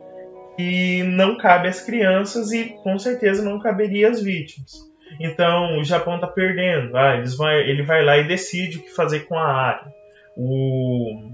e 0.58 1.04
não 1.04 1.38
cabe 1.38 1.68
às 1.68 1.82
crianças 1.82 2.52
e 2.52 2.70
com 2.84 2.98
certeza 3.00 3.44
não 3.44 3.60
caberia 3.60 4.10
às 4.10 4.22
vítimas. 4.22 4.90
Então 5.20 5.80
o 5.80 5.84
Japão 5.84 6.16
está 6.16 6.28
perdendo. 6.28 6.96
Ah, 6.98 7.22
vai, 7.38 7.62
ele 7.62 7.84
vai 7.84 8.04
lá 8.04 8.18
e 8.18 8.28
decide 8.28 8.78
o 8.78 8.82
que 8.82 8.90
fazer 8.90 9.22
com 9.22 9.38
a 9.38 9.48
área. 9.48 9.94
O... 10.36 11.32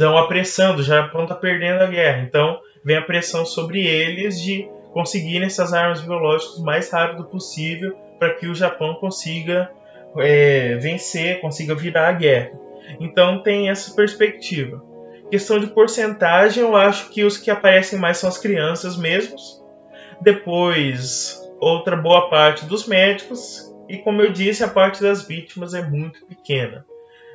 Estão 0.00 0.16
apressando, 0.16 0.80
o 0.80 0.82
Japão 0.82 1.24
está 1.24 1.34
perdendo 1.34 1.82
a 1.82 1.86
guerra. 1.86 2.22
Então 2.22 2.58
vem 2.82 2.96
a 2.96 3.02
pressão 3.02 3.44
sobre 3.44 3.86
eles 3.86 4.40
de 4.40 4.66
conseguirem 4.94 5.44
essas 5.44 5.74
armas 5.74 6.00
biológicas 6.00 6.56
o 6.56 6.64
mais 6.64 6.90
rápido 6.90 7.24
possível 7.24 7.94
para 8.18 8.32
que 8.32 8.46
o 8.46 8.54
Japão 8.54 8.94
consiga 8.94 9.70
é, 10.16 10.76
vencer, 10.76 11.42
consiga 11.42 11.74
virar 11.74 12.08
a 12.08 12.12
guerra. 12.12 12.52
Então 12.98 13.42
tem 13.42 13.68
essa 13.68 13.94
perspectiva. 13.94 14.82
Questão 15.30 15.60
de 15.60 15.66
porcentagem, 15.66 16.62
eu 16.62 16.74
acho 16.74 17.10
que 17.10 17.22
os 17.22 17.36
que 17.36 17.50
aparecem 17.50 17.98
mais 17.98 18.16
são 18.16 18.30
as 18.30 18.38
crianças 18.38 18.96
mesmos. 18.96 19.62
Depois, 20.22 21.46
outra 21.60 21.94
boa 21.94 22.30
parte 22.30 22.64
dos 22.64 22.88
médicos. 22.88 23.70
E 23.86 23.98
como 23.98 24.22
eu 24.22 24.32
disse, 24.32 24.64
a 24.64 24.68
parte 24.68 25.02
das 25.02 25.28
vítimas 25.28 25.74
é 25.74 25.82
muito 25.82 26.24
pequena. 26.24 26.86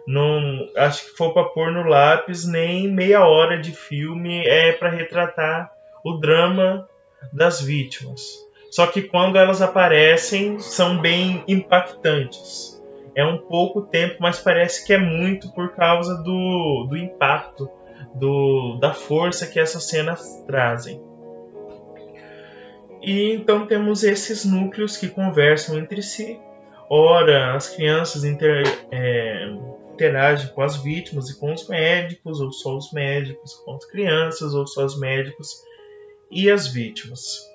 Não 0.08 0.70
acho 0.78 1.06
que 1.06 1.18
for 1.18 1.34
para 1.34 1.46
pôr 1.46 1.72
no 1.72 1.84
lápis 1.84 2.46
nem 2.46 2.88
meia 2.88 3.26
hora 3.26 3.60
de 3.60 3.72
filme 3.72 4.46
é 4.46 4.72
para 4.72 4.90
retratar 4.90 5.72
o 6.04 6.14
drama 6.14 6.88
das 7.34 7.62
vítimas. 7.62 8.22
Só 8.70 8.86
que 8.88 9.02
quando 9.02 9.38
elas 9.38 9.62
aparecem, 9.62 10.60
são 10.60 11.00
bem 11.00 11.44
impactantes 11.48 12.76
é 13.16 13.26
um 13.26 13.38
pouco 13.38 13.82
tempo, 13.82 14.18
mas 14.20 14.40
parece 14.40 14.86
que 14.86 14.94
é 14.94 14.98
muito 14.98 15.50
por 15.54 15.74
causa 15.74 16.22
do, 16.22 16.86
do 16.90 16.98
impacto, 16.98 17.70
do, 18.14 18.78
da 18.80 18.94
força 18.94 19.48
que 19.48 19.58
essas 19.58 19.86
cenas 19.86 20.44
trazem. 20.46 21.02
E 23.02 23.32
então 23.34 23.66
temos 23.66 24.04
esses 24.04 24.44
núcleos 24.44 24.98
que 24.98 25.08
conversam 25.08 25.78
entre 25.78 26.02
si. 26.02 26.40
Ora, 26.90 27.56
as 27.56 27.70
crianças 27.70 28.26
inter, 28.26 28.64
é, 28.92 29.48
interagem 29.96 30.50
com 30.54 30.62
as 30.62 30.76
vítimas 30.76 31.30
e 31.30 31.40
com 31.40 31.54
os 31.54 31.68
médicos, 31.68 32.42
ou 32.42 32.52
só 32.52 32.76
os 32.76 32.92
médicos 32.92 33.54
com 33.66 33.76
as 33.76 33.86
crianças, 33.86 34.54
ou 34.54 34.68
só 34.68 34.86
os 34.86 35.00
médicos 35.00 35.50
e 36.30 36.52
as 36.52 36.68
vítimas. 36.68 37.50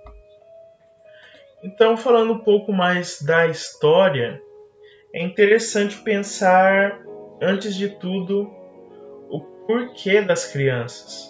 Então, 1.63 1.97
falando 1.97 2.33
um 2.33 2.39
pouco 2.39 2.73
mais 2.73 3.21
da 3.21 3.47
história, 3.47 4.41
é 5.13 5.23
interessante 5.23 5.99
pensar, 5.99 7.05
antes 7.41 7.75
de 7.75 7.91
tudo, 7.91 8.51
o 9.29 9.41
porquê 9.67 10.23
das 10.23 10.51
crianças. 10.51 11.29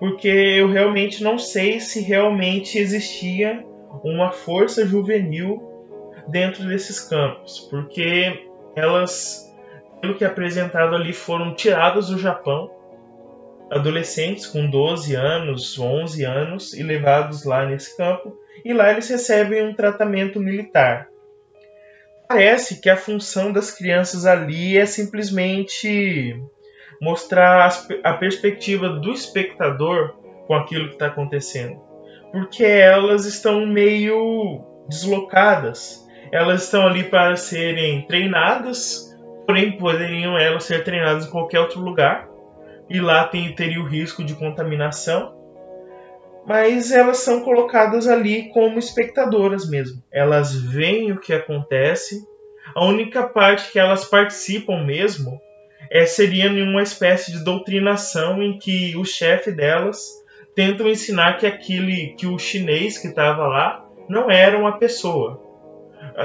Porque 0.00 0.28
eu 0.28 0.68
realmente 0.68 1.22
não 1.22 1.38
sei 1.38 1.78
se 1.78 2.00
realmente 2.00 2.78
existia 2.78 3.64
uma 4.02 4.32
força 4.32 4.86
juvenil 4.86 5.62
dentro 6.28 6.66
desses 6.66 7.00
campos, 7.00 7.60
porque 7.70 8.48
elas, 8.76 9.47
pelo 10.00 10.14
que 10.14 10.24
é 10.24 10.26
apresentado 10.26 10.94
ali, 10.94 11.12
foram 11.12 11.54
tiradas 11.54 12.08
do 12.08 12.18
Japão, 12.18 12.70
adolescentes 13.70 14.46
com 14.46 14.68
12 14.68 15.14
anos, 15.14 15.78
11 15.78 16.24
anos, 16.24 16.72
e 16.72 16.82
levados 16.82 17.44
lá 17.44 17.66
nesse 17.66 17.96
campo, 17.96 18.36
e 18.64 18.72
lá 18.72 18.90
eles 18.90 19.08
recebem 19.08 19.66
um 19.66 19.74
tratamento 19.74 20.40
militar 20.40 21.08
parece 22.28 22.80
que 22.80 22.90
a 22.90 22.96
função 22.96 23.50
das 23.50 23.70
crianças 23.70 24.26
ali 24.26 24.76
é 24.76 24.84
simplesmente 24.84 26.38
mostrar 27.00 27.72
a 28.04 28.12
perspectiva 28.12 28.90
do 28.90 29.12
espectador 29.12 30.14
com 30.46 30.54
aquilo 30.54 30.88
que 30.88 30.94
está 30.94 31.06
acontecendo. 31.06 31.80
Porque 32.30 32.64
elas 32.64 33.24
estão 33.24 33.64
meio 33.66 34.62
deslocadas. 34.86 36.06
Elas 36.30 36.64
estão 36.64 36.86
ali 36.86 37.04
para 37.04 37.36
serem 37.36 38.02
treinadas, 38.02 39.07
porém 39.48 39.72
poderiam 39.72 40.36
elas 40.36 40.64
ser 40.64 40.84
treinadas 40.84 41.26
em 41.26 41.30
qualquer 41.30 41.60
outro 41.60 41.80
lugar. 41.80 42.28
E 42.90 43.00
lá 43.00 43.24
tem, 43.24 43.54
teria 43.54 43.80
o 43.80 43.86
risco 43.86 44.22
de 44.22 44.34
contaminação 44.34 45.38
mas 46.48 46.90
elas 46.90 47.18
são 47.18 47.44
colocadas 47.44 48.08
ali 48.08 48.48
como 48.54 48.78
espectadoras 48.78 49.68
mesmo. 49.68 50.02
Elas 50.10 50.54
veem 50.54 51.12
o 51.12 51.20
que 51.20 51.34
acontece. 51.34 52.26
A 52.74 52.86
única 52.86 53.22
parte 53.22 53.70
que 53.70 53.78
elas 53.78 54.06
participam 54.06 54.82
mesmo 54.82 55.38
é, 55.90 56.06
seria 56.06 56.46
em 56.46 56.62
uma 56.62 56.82
espécie 56.82 57.32
de 57.32 57.44
doutrinação 57.44 58.42
em 58.42 58.58
que 58.58 58.96
o 58.96 59.04
chefe 59.04 59.52
delas 59.52 60.08
tentam 60.54 60.88
ensinar 60.88 61.36
que 61.36 61.46
aquele 61.46 62.14
que 62.18 62.26
o 62.26 62.38
chinês 62.38 62.96
que 62.96 63.08
estava 63.08 63.46
lá 63.46 63.84
não 64.08 64.30
era 64.30 64.58
uma 64.58 64.78
pessoa. 64.78 65.38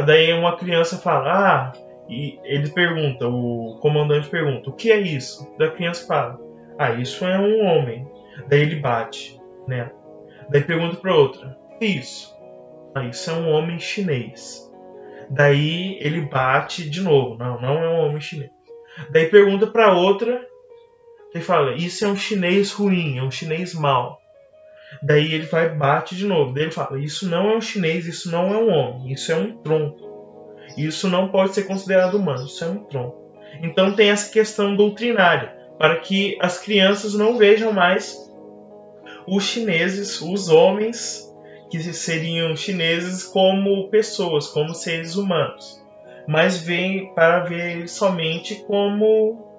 Daí 0.05 0.31
uma 0.31 0.55
criança 0.55 0.97
fala, 0.97 1.33
ah, 1.33 1.73
e 2.09 2.39
ele 2.43 2.69
pergunta, 2.69 3.27
o 3.27 3.77
comandante 3.81 4.29
pergunta, 4.29 4.69
o 4.69 4.73
que 4.73 4.91
é 4.91 4.99
isso? 4.99 5.47
Da 5.57 5.71
criança 5.71 6.05
fala, 6.05 6.39
ah, 6.77 6.91
isso 6.93 7.25
é 7.25 7.39
um 7.39 7.65
homem. 7.65 8.07
Daí 8.47 8.61
ele 8.61 8.77
bate, 8.77 9.39
né? 9.67 9.91
Daí 10.49 10.63
pergunta 10.63 10.97
para 10.97 11.15
outra: 11.15 11.57
que 11.79 11.85
isso? 11.85 12.33
Ah, 12.95 13.05
isso 13.05 13.29
é 13.29 13.33
um 13.33 13.49
homem 13.49 13.79
chinês. 13.79 14.71
Daí 15.29 15.97
ele 15.99 16.21
bate 16.21 16.89
de 16.89 17.01
novo: 17.01 17.37
não, 17.37 17.59
não 17.61 17.83
é 17.83 17.89
um 17.89 18.05
homem 18.05 18.21
chinês. 18.21 18.51
Daí 19.09 19.27
pergunta 19.27 19.67
para 19.67 19.93
outra 19.93 20.45
e 21.33 21.39
fala: 21.39 21.75
isso 21.75 22.05
é 22.05 22.07
um 22.07 22.15
chinês 22.15 22.71
ruim, 22.71 23.17
é 23.17 23.23
um 23.23 23.31
chinês 23.31 23.73
mau. 23.73 24.19
Daí 25.01 25.33
ele 25.33 25.45
vai 25.45 25.69
bate 25.69 26.15
de 26.15 26.25
novo. 26.25 26.53
Daí 26.53 26.63
ele 26.63 26.71
fala: 26.71 26.99
isso 26.99 27.29
não 27.29 27.51
é 27.51 27.57
um 27.57 27.61
chinês, 27.61 28.05
isso 28.07 28.31
não 28.31 28.53
é 28.53 28.57
um 28.57 28.69
homem, 28.69 29.11
isso 29.11 29.31
é 29.31 29.35
um 29.35 29.57
tronco. 29.57 30.12
Isso 30.77 31.09
não 31.09 31.29
pode 31.29 31.53
ser 31.53 31.63
considerado 31.63 32.15
humano, 32.15 32.45
isso 32.45 32.63
é 32.63 32.67
um 32.67 32.83
tronco. 32.83 33.31
Então 33.61 33.95
tem 33.95 34.09
essa 34.09 34.31
questão 34.31 34.75
doutrinária 34.75 35.55
para 35.77 35.99
que 35.99 36.37
as 36.39 36.59
crianças 36.59 37.13
não 37.13 37.37
vejam 37.37 37.71
mais 37.71 38.17
os 39.27 39.43
chineses, 39.43 40.21
os 40.21 40.49
homens 40.49 41.29
que 41.69 41.79
seriam 41.93 42.55
chineses 42.55 43.23
como 43.23 43.89
pessoas, 43.89 44.47
como 44.47 44.75
seres 44.75 45.15
humanos, 45.15 45.81
mas 46.27 46.57
vem 46.57 47.13
para 47.13 47.39
ver 47.39 47.87
somente 47.87 48.63
como 48.65 49.53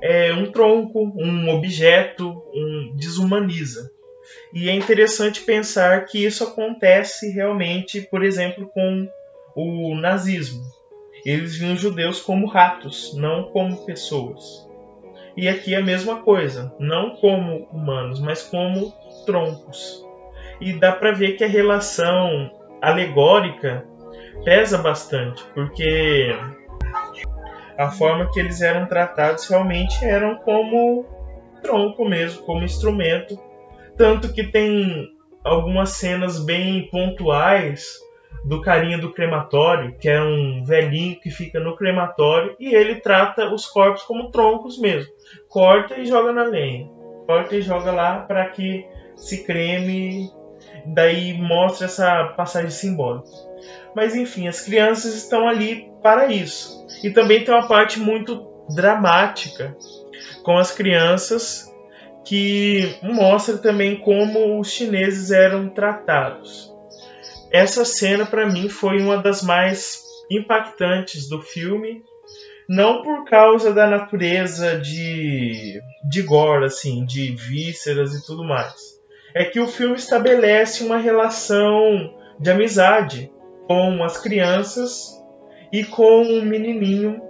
é, 0.00 0.32
um 0.32 0.50
tronco, 0.52 1.12
um 1.16 1.48
objeto, 1.50 2.28
um 2.54 2.94
desumaniza. 2.96 3.90
E 4.52 4.68
é 4.68 4.72
interessante 4.72 5.42
pensar 5.42 6.04
que 6.04 6.24
isso 6.24 6.44
acontece 6.44 7.30
realmente, 7.30 8.00
por 8.00 8.24
exemplo, 8.24 8.68
com 8.72 9.08
o 9.56 9.96
nazismo. 9.96 10.62
Eles 11.24 11.56
viam 11.56 11.72
os 11.72 11.80
judeus 11.80 12.20
como 12.20 12.46
ratos, 12.46 13.16
não 13.16 13.44
como 13.44 13.84
pessoas. 13.84 14.68
E 15.36 15.48
aqui 15.48 15.74
a 15.74 15.82
mesma 15.82 16.22
coisa, 16.22 16.72
não 16.78 17.16
como 17.16 17.66
humanos, 17.72 18.20
mas 18.20 18.42
como 18.42 18.92
troncos. 19.24 20.04
E 20.60 20.72
dá 20.74 20.92
para 20.92 21.12
ver 21.12 21.32
que 21.32 21.44
a 21.44 21.48
relação 21.48 22.50
alegórica 22.80 23.84
pesa 24.44 24.78
bastante, 24.78 25.42
porque 25.54 26.34
a 27.76 27.90
forma 27.90 28.30
que 28.30 28.38
eles 28.38 28.60
eram 28.60 28.86
tratados 28.86 29.48
realmente 29.48 30.04
eram 30.04 30.36
como 30.36 31.04
tronco 31.62 32.04
mesmo, 32.08 32.44
como 32.44 32.64
instrumento. 32.64 33.38
Tanto 33.96 34.32
que 34.32 34.44
tem 34.44 35.08
algumas 35.42 35.90
cenas 35.90 36.44
bem 36.44 36.88
pontuais 36.90 38.05
do 38.44 38.60
carinha 38.60 38.98
do 38.98 39.12
crematório, 39.12 39.96
que 39.98 40.08
é 40.08 40.20
um 40.20 40.62
velhinho 40.64 41.18
que 41.20 41.30
fica 41.30 41.58
no 41.60 41.76
crematório, 41.76 42.54
e 42.58 42.74
ele 42.74 42.96
trata 42.96 43.52
os 43.52 43.66
corpos 43.66 44.02
como 44.02 44.30
troncos 44.30 44.78
mesmo. 44.78 45.10
Corta 45.48 45.98
e 45.98 46.06
joga 46.06 46.32
na 46.32 46.44
lenha. 46.44 46.88
Corta 47.26 47.56
e 47.56 47.62
joga 47.62 47.90
lá 47.90 48.20
para 48.20 48.48
que 48.48 48.86
se 49.16 49.44
creme 49.44 50.30
daí 50.84 51.34
mostra 51.34 51.86
essa 51.86 52.24
passagem 52.36 52.70
simbólica. 52.70 53.28
Mas 53.94 54.14
enfim, 54.14 54.46
as 54.46 54.60
crianças 54.60 55.14
estão 55.14 55.48
ali 55.48 55.90
para 56.02 56.26
isso. 56.26 56.86
E 57.02 57.10
também 57.10 57.44
tem 57.44 57.54
uma 57.54 57.66
parte 57.66 57.98
muito 57.98 58.46
dramática 58.74 59.76
com 60.42 60.56
as 60.56 60.72
crianças 60.72 61.72
que 62.24 62.96
mostra 63.02 63.56
também 63.58 63.96
como 63.96 64.60
os 64.60 64.70
chineses 64.70 65.30
eram 65.30 65.68
tratados. 65.68 66.75
Essa 67.50 67.84
cena 67.84 68.26
para 68.26 68.46
mim 68.46 68.68
foi 68.68 69.00
uma 69.00 69.18
das 69.18 69.42
mais 69.42 70.02
impactantes 70.30 71.28
do 71.28 71.40
filme, 71.40 72.02
não 72.68 73.02
por 73.02 73.24
causa 73.24 73.72
da 73.72 73.86
natureza 73.86 74.78
de 74.78 75.80
de 76.08 76.22
gore 76.22 76.64
assim, 76.64 77.04
de 77.04 77.32
vísceras 77.34 78.14
e 78.14 78.24
tudo 78.26 78.44
mais. 78.44 78.74
É 79.34 79.44
que 79.44 79.60
o 79.60 79.68
filme 79.68 79.96
estabelece 79.96 80.84
uma 80.84 80.96
relação 80.96 82.14
de 82.38 82.50
amizade 82.50 83.30
com 83.66 84.02
as 84.02 84.18
crianças 84.18 85.16
e 85.72 85.84
com 85.84 86.22
um 86.22 86.42
menininho 86.42 87.20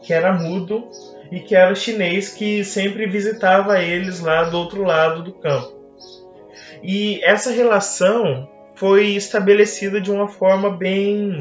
que 0.00 0.12
era 0.12 0.32
mudo 0.32 0.88
e 1.30 1.40
que 1.40 1.54
era 1.54 1.74
chinês 1.74 2.30
que 2.30 2.64
sempre 2.64 3.06
visitava 3.06 3.80
eles 3.82 4.20
lá 4.20 4.44
do 4.44 4.58
outro 4.58 4.82
lado 4.82 5.22
do 5.22 5.32
campo. 5.34 5.78
E 6.82 7.22
essa 7.22 7.50
relação 7.50 8.48
foi 8.80 9.08
estabelecida 9.08 10.00
de 10.00 10.10
uma 10.10 10.26
forma 10.26 10.74
bem 10.74 11.38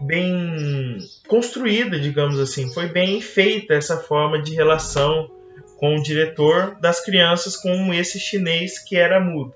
bem 0.00 0.98
construída, 1.26 1.98
digamos 1.98 2.38
assim. 2.38 2.72
Foi 2.72 2.86
bem 2.86 3.20
feita 3.20 3.74
essa 3.74 3.96
forma 3.96 4.40
de 4.40 4.54
relação 4.54 5.28
com 5.76 5.96
o 5.96 6.02
diretor 6.02 6.78
das 6.80 7.04
crianças 7.04 7.56
com 7.56 7.92
esse 7.92 8.20
chinês 8.20 8.78
que 8.78 8.96
era 8.96 9.18
mudo. 9.18 9.52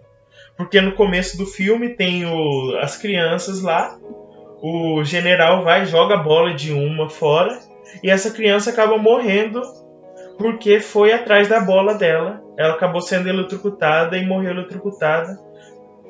Porque 0.57 0.81
no 0.81 0.93
começo 0.97 1.39
do 1.39 1.47
filme 1.47 1.91
tem 1.91 2.27
o, 2.27 2.77
as 2.81 2.97
crianças 2.97 3.63
lá, 3.63 3.97
o 4.61 5.05
general 5.05 5.63
vai 5.63 5.87
joga 5.87 6.15
a 6.15 6.23
bola 6.23 6.53
de 6.53 6.73
uma 6.73 7.09
fora 7.09 7.57
e 8.03 8.11
essa 8.11 8.33
criança 8.33 8.71
acaba 8.71 8.99
morrendo 8.99 9.63
porque 10.37 10.81
foi 10.81 11.13
atrás 11.13 11.47
da 11.47 11.61
bola 11.61 11.95
dela. 11.95 12.43
Ela 12.57 12.75
acabou 12.75 13.01
sendo 13.01 13.29
eletrocutada 13.29 14.19
e 14.19 14.27
morreu 14.27 14.51
eletrocutada 14.51 15.48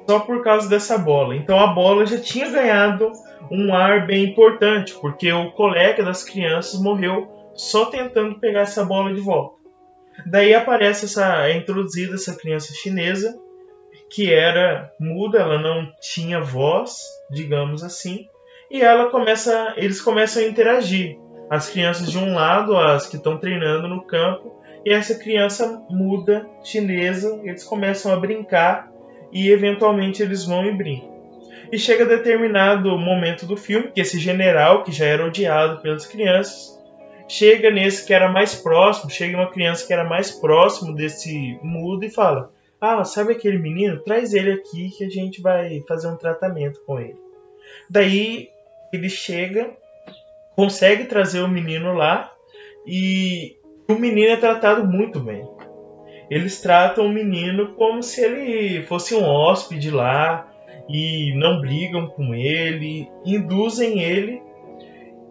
só 0.09 0.21
por 0.21 0.43
causa 0.43 0.71
dessa 0.71 0.97
bola. 0.97 1.37
Então 1.37 1.61
a 1.61 1.67
bola 1.67 2.07
já 2.07 2.19
tinha 2.19 2.51
ganhado 2.51 3.13
um 3.51 3.75
ar 3.75 4.07
bem 4.07 4.25
importante, 4.25 4.95
porque 4.95 5.31
o 5.31 5.53
colega 5.53 6.03
das 6.03 6.25
crianças 6.25 6.81
morreu 6.81 7.29
só 7.55 7.87
tentando 7.87 8.41
pegar 8.41 8.63
essa 8.63 8.83
bola 8.87 9.13
de 9.13 9.21
volta. 9.21 9.59
Daí 10.25 10.55
aparece 10.55 11.05
essa 11.05 11.47
é 11.47 11.55
introduzida 11.59 12.15
essa 12.15 12.35
criança 12.35 12.73
chinesa 12.73 13.39
que 14.11 14.33
era 14.33 14.91
muda, 14.99 15.41
ela 15.41 15.59
não 15.59 15.87
tinha 16.01 16.41
voz, 16.41 17.03
digamos 17.31 17.85
assim, 17.85 18.27
e 18.71 18.81
ela 18.81 19.11
começa, 19.11 19.75
eles 19.77 20.01
começam 20.01 20.43
a 20.43 20.47
interagir. 20.47 21.19
As 21.51 21.69
crianças 21.69 22.11
de 22.11 22.17
um 22.17 22.35
lado, 22.35 22.75
as 22.75 23.07
que 23.07 23.17
estão 23.17 23.37
treinando 23.37 23.87
no 23.87 24.07
campo, 24.07 24.59
e 24.87 24.91
essa 24.91 25.15
criança 25.15 25.83
muda 25.91 26.49
chinesa, 26.65 27.39
eles 27.45 27.63
começam 27.63 28.11
a 28.11 28.17
brincar 28.17 28.91
e 29.33 29.51
eventualmente 29.51 30.23
eles 30.23 30.45
vão 30.45 30.67
e 30.67 30.73
brincam. 30.73 31.19
E 31.71 31.79
chega 31.79 32.07
determinado 32.07 32.97
momento 32.99 33.45
do 33.45 33.57
filme 33.57 33.93
que 33.93 34.01
esse 34.01 34.19
general, 34.19 34.83
que 34.83 34.93
já 34.93 35.05
era 35.05 35.27
odiado 35.27 35.83
pelas 35.83 36.07
crianças, 36.07 36.79
chega 37.29 37.71
nesse 37.71 38.07
que 38.07 38.15
era 38.15 38.31
mais 38.31 38.55
próximo, 38.55 39.11
chega 39.11 39.37
uma 39.37 39.51
criança 39.51 39.87
que 39.87 39.93
era 39.93 40.05
mais 40.05 40.31
próximo 40.31 40.95
desse 40.95 41.59
mudo 41.63 42.05
e 42.05 42.11
fala: 42.11 42.51
ah, 42.81 43.05
sabe 43.05 43.33
aquele 43.33 43.59
menino? 43.59 44.03
Traz 44.03 44.33
ele 44.33 44.53
aqui 44.53 44.91
que 44.97 45.05
a 45.05 45.11
gente 45.11 45.43
vai 45.43 45.83
fazer 45.87 46.09
um 46.09 46.17
tratamento 46.17 46.81
com 46.87 46.99
ele. 46.99 47.17
Daí 47.91 48.49
ele 48.93 49.11
chega, 49.11 49.71
consegue 50.57 51.05
trazer 51.05 51.41
o 51.41 51.49
menino 51.49 51.93
lá 51.93 52.33
e 52.87 53.57
o 53.89 53.95
menino 53.95 54.31
é 54.31 54.37
tratado 54.37 54.87
muito 54.87 55.21
bem. 55.21 55.47
Eles 56.31 56.61
tratam 56.61 57.07
o 57.07 57.13
menino 57.13 57.75
como 57.75 58.03
se 58.03 58.21
ele 58.21 58.83
fosse 58.87 59.15
um 59.15 59.25
hóspede 59.25 59.91
lá 59.91 60.47
e 60.89 61.35
não 61.37 61.61
brigam 61.61 62.07
com 62.09 62.35
ele, 62.35 63.09
induzem 63.25 64.03
ele 64.03 64.43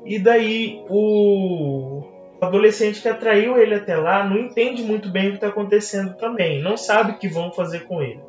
e 0.08 0.18
daí 0.18 0.82
o 0.90 2.02
adolescente 2.40 3.02
que 3.02 3.10
atraiu 3.10 3.58
ele 3.58 3.76
até 3.76 3.98
lá 3.98 4.24
não 4.24 4.38
entende 4.38 4.82
muito 4.82 5.10
bem 5.10 5.28
o 5.28 5.30
que 5.32 5.36
está 5.36 5.48
acontecendo 5.48 6.16
também, 6.16 6.62
não 6.62 6.78
sabe 6.78 7.12
o 7.12 7.18
que 7.18 7.28
vão 7.28 7.52
fazer 7.52 7.82
com 7.82 8.02
ele. 8.02 8.22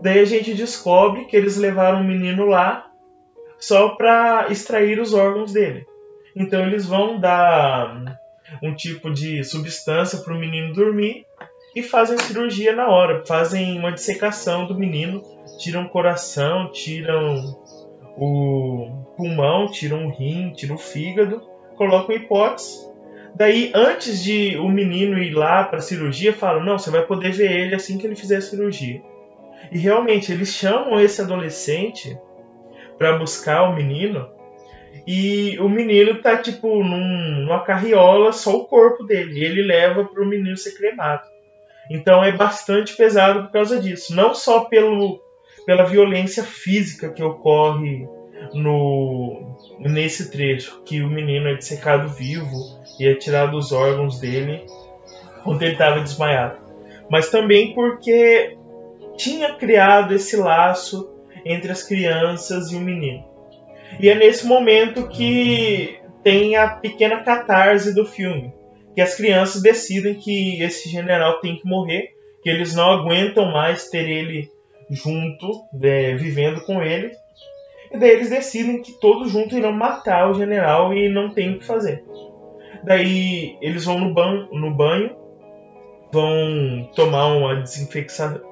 Daí 0.00 0.18
a 0.18 0.24
gente 0.24 0.54
descobre 0.54 1.26
que 1.26 1.36
eles 1.36 1.58
levaram 1.58 2.00
o 2.00 2.04
menino 2.04 2.46
lá 2.46 2.90
só 3.58 3.90
para 3.90 4.46
extrair 4.50 4.98
os 4.98 5.12
órgãos 5.12 5.52
dele. 5.52 5.84
Então 6.34 6.66
eles 6.66 6.86
vão 6.86 7.20
dar 7.20 8.18
um 8.62 8.74
tipo 8.74 9.12
de 9.12 9.44
substância 9.44 10.20
para 10.20 10.32
o 10.32 10.38
menino 10.38 10.72
dormir 10.72 11.26
e 11.74 11.82
fazem 11.82 12.18
cirurgia 12.18 12.74
na 12.74 12.88
hora, 12.88 13.24
fazem 13.26 13.78
uma 13.78 13.92
dissecação 13.92 14.66
do 14.66 14.78
menino, 14.78 15.22
tiram 15.58 15.84
o 15.84 15.88
coração, 15.88 16.70
tiram 16.70 17.56
o 18.16 19.14
pulmão, 19.16 19.68
tiram 19.68 20.06
o 20.06 20.10
rim, 20.10 20.52
tiram 20.52 20.76
o 20.76 20.78
fígado, 20.78 21.40
colocam 21.76 22.14
hipótese 22.14 22.94
Daí, 23.34 23.72
antes 23.74 24.22
de 24.22 24.56
o 24.58 24.68
menino 24.68 25.18
ir 25.18 25.34
lá 25.34 25.64
para 25.64 25.78
a 25.78 25.82
cirurgia, 25.82 26.32
falam: 26.32 26.64
não, 26.64 26.78
você 26.78 26.90
vai 26.90 27.04
poder 27.04 27.32
ver 27.32 27.50
ele 27.50 27.74
assim 27.74 27.98
que 27.98 28.06
ele 28.06 28.14
fizer 28.14 28.36
a 28.36 28.40
cirurgia. 28.40 29.02
E 29.72 29.78
realmente, 29.78 30.30
eles 30.30 30.50
chamam 30.50 31.00
esse 31.00 31.20
adolescente 31.20 32.16
para 32.96 33.18
buscar 33.18 33.64
o 33.64 33.74
menino. 33.74 34.28
E 35.04 35.58
o 35.58 35.68
menino 35.68 36.22
tá 36.22 36.36
tipo 36.36 36.68
num, 36.84 37.40
numa 37.42 37.64
carriola, 37.64 38.32
só 38.32 38.56
o 38.56 38.66
corpo 38.66 39.02
dele. 39.02 39.40
E 39.40 39.44
ele 39.44 39.62
leva 39.62 40.04
para 40.04 40.22
o 40.22 40.26
menino 40.26 40.56
ser 40.56 40.76
cremado. 40.76 41.33
Então 41.90 42.24
é 42.24 42.32
bastante 42.32 42.96
pesado 42.96 43.44
por 43.44 43.52
causa 43.52 43.80
disso. 43.80 44.14
Não 44.14 44.34
só 44.34 44.64
pelo, 44.64 45.20
pela 45.66 45.84
violência 45.84 46.42
física 46.42 47.10
que 47.10 47.22
ocorre 47.22 48.08
no 48.52 49.54
nesse 49.78 50.30
trecho, 50.30 50.82
que 50.84 51.02
o 51.02 51.08
menino 51.08 51.48
é 51.48 51.54
dissecado 51.54 52.08
vivo 52.08 52.56
e 52.98 53.06
é 53.06 53.14
tirado 53.14 53.56
os 53.56 53.72
órgãos 53.72 54.18
dele 54.20 54.66
quando 55.42 55.62
ele 55.62 55.72
estava 55.72 56.00
desmaiado. 56.00 56.58
Mas 57.10 57.30
também 57.30 57.74
porque 57.74 58.56
tinha 59.16 59.54
criado 59.54 60.14
esse 60.14 60.36
laço 60.36 61.10
entre 61.44 61.70
as 61.70 61.82
crianças 61.82 62.70
e 62.70 62.76
o 62.76 62.80
menino. 62.80 63.24
E 64.00 64.08
é 64.08 64.14
nesse 64.14 64.46
momento 64.46 65.08
que 65.08 65.98
tem 66.22 66.56
a 66.56 66.68
pequena 66.68 67.22
catarse 67.22 67.94
do 67.94 68.04
filme, 68.04 68.52
que 68.94 69.00
as 69.00 69.16
crianças 69.16 69.60
decidem 69.60 70.14
que 70.14 70.62
esse 70.62 70.88
general 70.88 71.40
tem 71.40 71.56
que 71.56 71.66
morrer, 71.66 72.14
que 72.42 72.48
eles 72.48 72.74
não 72.74 72.90
aguentam 72.90 73.50
mais 73.50 73.88
ter 73.88 74.08
ele 74.08 74.48
junto, 74.90 75.64
é, 75.82 76.14
vivendo 76.14 76.60
com 76.64 76.82
ele. 76.82 77.12
E 77.90 77.98
daí 77.98 78.10
eles 78.10 78.30
decidem 78.30 78.82
que 78.82 78.92
todos 78.92 79.32
juntos 79.32 79.56
irão 79.56 79.72
matar 79.72 80.30
o 80.30 80.34
general 80.34 80.94
e 80.94 81.08
não 81.08 81.30
tem 81.30 81.54
o 81.54 81.58
que 81.58 81.64
fazer. 81.64 82.04
Daí 82.84 83.56
eles 83.60 83.84
vão 83.84 83.98
no, 83.98 84.12
ban 84.12 84.48
no 84.52 84.70
banho, 84.70 85.16
vão 86.12 86.90
tomar 86.94 87.28
uma 87.28 87.64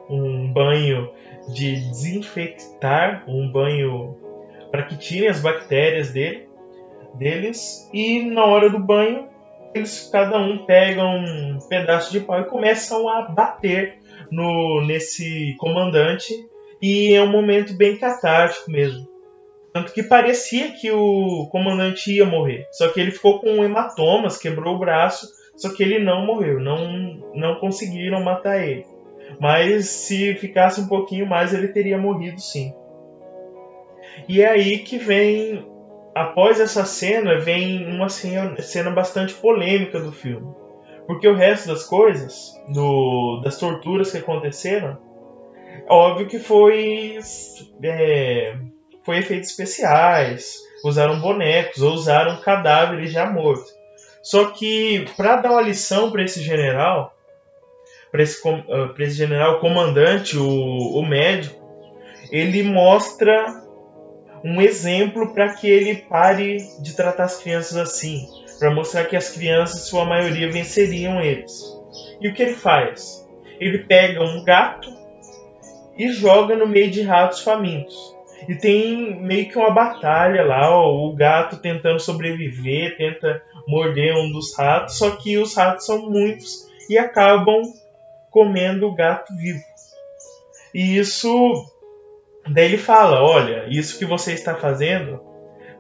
um 0.09 0.53
banho 0.53 1.11
de 1.53 1.77
desinfectar, 1.91 3.25
um 3.29 3.51
banho 3.51 4.17
para 4.71 4.85
que 4.85 4.97
tirem 4.97 5.29
as 5.29 5.41
bactérias 5.41 6.11
dele, 6.11 6.49
deles. 7.15 7.89
E 7.93 8.23
na 8.23 8.45
hora 8.45 8.71
do 8.71 8.79
banho, 8.79 9.29
eles 9.75 10.09
cada 10.11 10.39
um 10.39 10.65
pega 10.65 11.03
um 11.05 11.59
pedaço 11.69 12.13
de 12.13 12.21
pau 12.21 12.41
e 12.41 12.45
começam 12.45 13.09
a 13.09 13.23
bater 13.23 13.99
no 14.31 14.85
nesse 14.87 15.55
comandante. 15.59 16.35
E 16.81 17.15
é 17.15 17.23
um 17.23 17.31
momento 17.31 17.75
bem 17.75 17.97
catártico 17.97 18.71
mesmo. 18.71 19.07
Tanto 19.73 19.93
que 19.93 20.03
parecia 20.03 20.73
que 20.73 20.91
o 20.91 21.49
comandante 21.51 22.13
ia 22.13 22.27
morrer. 22.27 22.67
Só 22.73 22.89
que 22.89 23.01
ele 23.01 23.11
ficou 23.11 23.41
com 23.41 23.65
hematomas, 23.65 24.37
quebrou 24.37 24.75
o 24.75 24.79
braço, 24.79 25.27
só 25.57 25.73
que 25.73 25.83
ele 25.83 25.99
não 25.99 26.27
morreu. 26.27 26.61
Não, 26.61 27.33
não 27.35 27.55
conseguiram 27.57 28.23
matar 28.23 28.63
ele. 28.63 28.85
Mas 29.41 29.87
se 29.87 30.35
ficasse 30.35 30.81
um 30.81 30.89
pouquinho 30.89 31.27
mais, 31.27 31.55
ele 31.55 31.69
teria 31.69 31.97
morrido 31.97 32.41
sim. 32.41 32.75
E 34.29 34.43
é 34.43 34.49
aí 34.49 34.79
que 34.79 34.99
vem, 34.99 35.65
após 36.15 36.61
essa 36.61 36.85
cena, 36.85 37.39
vem 37.39 37.87
uma 37.87 38.09
cena, 38.09 38.91
bastante 38.91 39.35
polêmica 39.35 39.99
do 39.99 40.13
filme. 40.13 40.55
Porque 41.07 41.27
o 41.29 41.35
resto 41.35 41.69
das 41.69 41.85
coisas, 41.85 42.53
do, 42.69 43.41
das 43.43 43.59
torturas 43.59 44.11
que 44.11 44.19
aconteceram, 44.19 44.99
óbvio 45.89 46.27
que 46.27 46.39
foi 46.39 47.19
é, 47.83 48.57
foi 49.03 49.19
efeitos 49.19 49.51
especiais, 49.51 50.59
usaram 50.85 51.21
bonecos 51.21 51.83
ou 51.83 51.93
usaram 51.93 52.41
cadáveres 52.41 53.11
já 53.11 53.27
mortos. 53.27 53.73
Só 54.23 54.47
que 54.47 55.05
para 55.17 55.37
dar 55.37 55.51
uma 55.51 55.63
lição 55.63 56.11
para 56.13 56.23
esse 56.23 56.41
general, 56.41 57.17
para 58.13 58.23
esse, 58.23 58.47
uh, 58.47 58.95
esse 58.99 59.17
general 59.17 59.59
comandante, 59.59 60.39
o, 60.39 60.47
o 60.47 61.05
médico, 61.05 61.61
ele 62.31 62.63
mostra 62.63 63.62
um 64.45 64.61
exemplo 64.61 65.33
para 65.33 65.55
que 65.55 65.69
ele 65.69 65.95
pare 65.95 66.59
de 66.81 66.95
tratar 66.95 67.25
as 67.25 67.41
crianças 67.41 67.77
assim, 67.77 68.27
para 68.59 68.75
mostrar 68.75 69.05
que 69.05 69.17
as 69.17 69.31
crianças, 69.31 69.89
sua 69.89 70.05
maioria, 70.05 70.51
venceriam 70.51 71.21
eles. 71.21 71.53
E 72.21 72.29
o 72.29 72.35
que 72.35 72.43
ele 72.43 72.55
faz? 72.55 73.27
Ele 73.61 73.79
pega 73.79 74.23
um 74.23 74.45
gato 74.45 74.89
e 75.97 76.11
joga 76.11 76.57
no 76.57 76.67
meio 76.67 76.91
de 76.91 77.03
ratos 77.03 77.41
famintos. 77.41 77.97
E 78.49 78.57
tem 78.57 79.21
meio 79.21 79.49
que 79.49 79.57
uma 79.57 79.71
batalha 79.71 80.45
lá, 80.45 80.69
ó, 80.69 81.07
o 81.07 81.15
gato 81.15 81.59
tentando 81.59 82.01
sobreviver, 82.01 82.97
tenta 82.97 83.41
morder 83.69 84.17
um 84.17 84.33
dos 84.33 84.57
ratos, 84.57 84.99
só 84.99 85.13
que 85.13 85.39
os 85.39 85.55
ratos 85.55 85.87
são 85.87 86.11
muitos 86.11 86.67
e 86.91 86.99
acabam 86.99 87.63
comendo 88.31 88.89
o 88.89 88.95
gato 88.95 89.33
vivo. 89.37 89.63
E 90.75 90.99
isso 90.99 91.65
daí 92.49 92.67
ele 92.67 92.79
fala, 92.79 93.23
olha, 93.23 93.67
isso 93.69 93.99
que 93.99 94.05
você 94.05 94.33
está 94.33 94.55
fazendo 94.55 95.21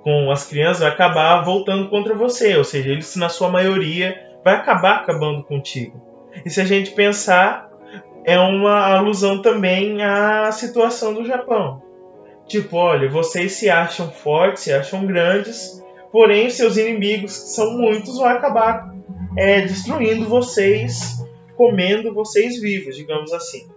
com 0.02 0.30
as 0.30 0.46
crianças 0.46 0.80
vai 0.80 0.90
acabar 0.90 1.42
voltando 1.44 1.88
contra 1.88 2.14
você, 2.14 2.56
ou 2.56 2.64
seja, 2.64 2.90
eles 2.90 3.14
na 3.16 3.28
sua 3.28 3.48
maioria 3.48 4.16
vai 4.44 4.54
acabar 4.54 4.96
acabando 4.96 5.44
contigo. 5.44 6.00
E 6.44 6.50
se 6.50 6.60
a 6.60 6.64
gente 6.64 6.92
pensar, 6.92 7.70
é 8.24 8.38
uma 8.38 8.94
alusão 8.96 9.40
também 9.42 10.02
à 10.02 10.50
situação 10.50 11.14
do 11.14 11.24
Japão. 11.24 11.82
Tipo, 12.46 12.76
olha, 12.76 13.08
vocês 13.08 13.52
se 13.52 13.70
acham 13.70 14.10
fortes, 14.10 14.64
se 14.64 14.72
acham 14.72 15.06
grandes, 15.06 15.82
porém 16.10 16.50
seus 16.50 16.76
inimigos, 16.76 17.38
que 17.38 17.48
são 17.50 17.76
muitos, 17.76 18.16
vão 18.16 18.26
acabar 18.26 18.92
é, 19.36 19.60
destruindo 19.62 20.28
vocês, 20.28 21.24
comendo 21.56 22.12
vocês 22.12 22.60
vivos, 22.60 22.96
digamos 22.96 23.32
assim. 23.32 23.68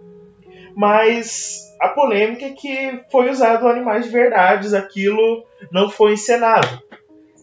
Mas 0.74 1.65
a 1.80 1.88
polêmica 1.88 2.46
é 2.46 2.50
que 2.50 3.00
foi 3.10 3.30
usado 3.30 3.68
animais 3.68 4.06
de 4.06 4.10
verdade, 4.10 4.74
aquilo 4.76 5.44
não 5.70 5.88
foi 5.88 6.12
encenado. 6.14 6.82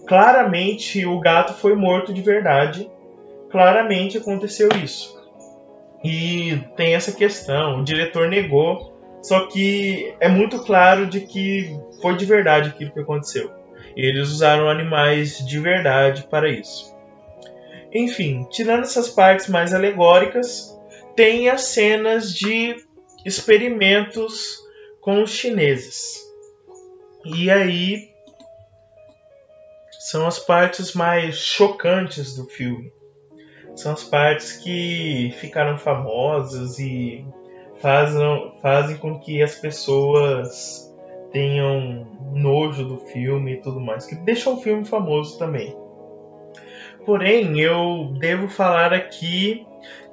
Claramente 0.08 1.06
o 1.06 1.19
gato 1.19 1.54
foi 1.54 1.76
morto 1.76 2.13
de 2.13 2.22
verdade, 2.22 2.89
claramente 3.50 4.17
aconteceu 4.17 4.69
isso. 4.84 5.22
E 6.04 6.60
tem 6.76 6.96
essa 6.96 7.12
questão, 7.12 7.80
o 7.80 7.84
diretor 7.84 8.28
negou 8.28 8.93
só 9.24 9.48
que 9.48 10.13
é 10.19 10.28
muito 10.28 10.60
claro 10.60 11.08
de 11.08 11.22
que 11.22 11.74
foi 12.02 12.17
de 12.17 12.26
verdade 12.26 12.69
aquilo 12.69 12.91
que 12.91 13.00
aconteceu. 13.00 13.50
Eles 13.96 14.28
usaram 14.28 14.69
animais 14.69 15.38
de 15.38 15.60
verdade 15.60 16.28
para 16.30 16.50
isso. 16.50 16.93
Enfim, 17.93 18.46
tirando 18.52 18.84
essas 18.84 19.08
partes 19.08 19.48
mais 19.48 19.74
alegóricas, 19.74 20.78
tem 21.15 21.48
as 21.48 21.62
cenas 21.62 22.34
de 22.34 22.76
experimentos 23.26 24.62
com 25.02 25.22
os 25.22 25.32
chineses. 25.32 26.22
E 27.26 27.50
aí 27.50 28.10
são 30.00 30.28
as 30.28 30.40
partes 30.40 30.94
mais 30.94 31.38
chocantes 31.38 32.36
do 32.36 32.46
filme. 32.46 32.92
São 33.76 33.94
as 33.94 34.04
partes 34.04 34.54
que 34.58 35.34
ficaram 35.40 35.78
famosas 35.78 36.78
e 36.78 37.26
fazem, 37.80 38.54
fazem 38.62 38.98
com 38.98 39.20
que 39.20 39.42
as 39.42 39.56
pessoas 39.56 40.94
tenham 41.32 42.06
nojo 42.34 42.86
do 42.86 42.98
filme 42.98 43.54
e 43.54 43.62
tudo 43.62 43.80
mais, 43.80 44.06
que 44.06 44.16
deixa 44.16 44.50
o 44.50 44.62
filme 44.62 44.86
famoso 44.86 45.40
também. 45.40 45.76
Porém, 47.06 47.60
eu 47.60 48.14
devo 48.20 48.48
falar 48.48 48.94
aqui 48.94 49.66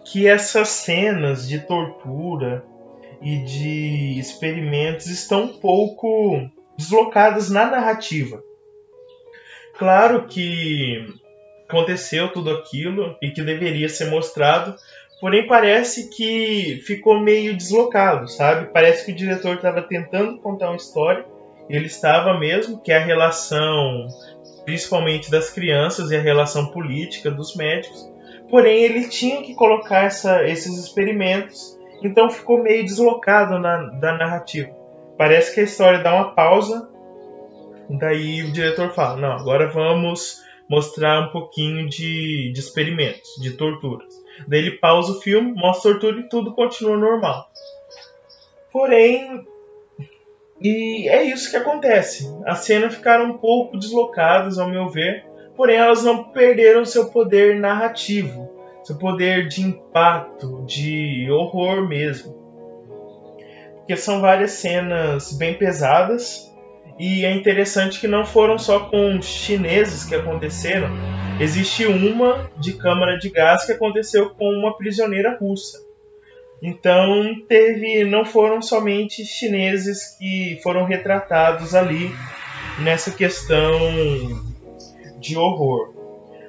que 0.05 0.27
essas 0.27 0.69
cenas 0.69 1.47
de 1.49 1.61
tortura 1.61 2.65
e 3.21 3.39
de 3.39 4.19
experimentos 4.19 5.07
estão 5.07 5.45
um 5.45 5.59
pouco 5.59 6.49
deslocadas 6.77 7.51
na 7.51 7.67
narrativa. 7.67 8.43
Claro 9.79 10.27
que 10.27 11.07
aconteceu 11.69 12.33
tudo 12.33 12.51
aquilo 12.51 13.17
e 13.23 13.31
que 13.31 13.43
deveria 13.43 13.89
ser 13.89 14.11
mostrado, 14.11 14.77
Porém, 15.21 15.47
parece 15.47 16.09
que 16.09 16.81
ficou 16.87 17.21
meio 17.21 17.55
deslocado, 17.55 18.27
sabe? 18.27 18.73
Parece 18.73 19.05
que 19.05 19.13
o 19.13 19.15
diretor 19.15 19.57
estava 19.57 19.83
tentando 19.83 20.39
contar 20.39 20.69
uma 20.69 20.77
história, 20.77 21.27
ele 21.69 21.87
estava 21.87 22.39
mesmo, 22.39 22.81
que 22.81 22.91
é 22.91 22.97
a 22.97 23.05
relação, 23.05 24.09
principalmente 24.65 25.31
das 25.31 25.51
crianças 25.51 26.11
e 26.11 26.17
a 26.17 26.21
relação 26.21 26.69
política 26.69 27.31
dos 27.31 27.55
médicos. 27.55 28.11
Porém, 28.49 28.83
ele 28.83 29.09
tinha 29.09 29.43
que 29.43 29.55
colocar 29.55 30.05
essa, 30.05 30.43
esses 30.49 30.83
experimentos, 30.83 31.79
então 32.03 32.31
ficou 32.31 32.63
meio 32.63 32.85
deslocado 32.85 33.59
na, 33.59 33.91
da 33.99 34.17
narrativa. 34.17 34.71
Parece 35.17 35.55
que 35.55 35.61
a 35.61 35.65
história 35.65 36.03
dá 36.03 36.15
uma 36.15 36.35
pausa, 36.35 36.89
daí 37.89 38.43
o 38.43 38.53
diretor 38.53 38.91
fala: 38.91 39.17
Não, 39.17 39.33
agora 39.33 39.71
vamos 39.71 40.43
mostrar 40.69 41.21
um 41.21 41.33
pouquinho 41.33 41.89
de, 41.89 42.53
de 42.53 42.61
experimentos, 42.61 43.29
de 43.41 43.53
torturas. 43.57 44.15
Daí 44.47 44.61
ele 44.61 44.79
pausa 44.79 45.13
o 45.13 45.21
filme, 45.21 45.53
mostra 45.53 45.91
a 45.91 45.95
tortura 45.95 46.21
e 46.21 46.29
tudo 46.29 46.55
continua 46.55 46.97
normal. 46.97 47.51
Porém, 48.73 49.45
e 50.61 51.09
é 51.09 51.25
isso 51.25 51.51
que 51.51 51.57
acontece. 51.57 52.33
As 52.47 52.61
cenas 52.61 52.95
ficaram 52.95 53.31
um 53.31 53.39
pouco 53.39 53.79
deslocadas, 53.79 54.59
ao 54.59 54.69
meu 54.69 54.89
ver, 54.89 55.25
porém 55.57 55.77
elas 55.77 56.05
não 56.05 56.25
perderam 56.25 56.85
seu 56.85 57.11
poder 57.11 57.59
narrativo, 57.59 58.50
seu 58.91 58.97
poder 58.97 59.47
de 59.47 59.63
impacto, 59.63 60.65
de 60.67 61.31
horror 61.31 61.89
mesmo. 61.89 62.35
Porque 63.77 63.97
são 63.97 64.21
várias 64.21 64.53
cenas 64.53 65.33
bem 65.33 65.55
pesadas 65.55 66.53
e 66.99 67.25
é 67.25 67.33
interessante 67.33 68.01
que 68.01 68.09
não 68.09 68.25
foram 68.25 68.59
só 68.59 68.81
com 68.81 69.23
chineses 69.23 70.05
que 70.05 70.15
aconteceram, 70.15 70.91
Existe 71.41 71.87
uma 71.87 72.51
de 72.59 72.75
câmara 72.75 73.17
de 73.17 73.31
gás 73.31 73.65
que 73.65 73.73
aconteceu 73.73 74.29
com 74.29 74.47
uma 74.47 74.77
prisioneira 74.77 75.39
russa. 75.39 75.79
Então 76.61 77.35
teve, 77.49 78.05
não 78.05 78.27
foram 78.27 78.61
somente 78.61 79.25
chineses 79.25 80.19
que 80.19 80.61
foram 80.63 80.85
retratados 80.85 81.75
ali 81.75 82.15
nessa 82.81 83.11
questão 83.11 83.73
de 85.19 85.35
horror. 85.39 85.95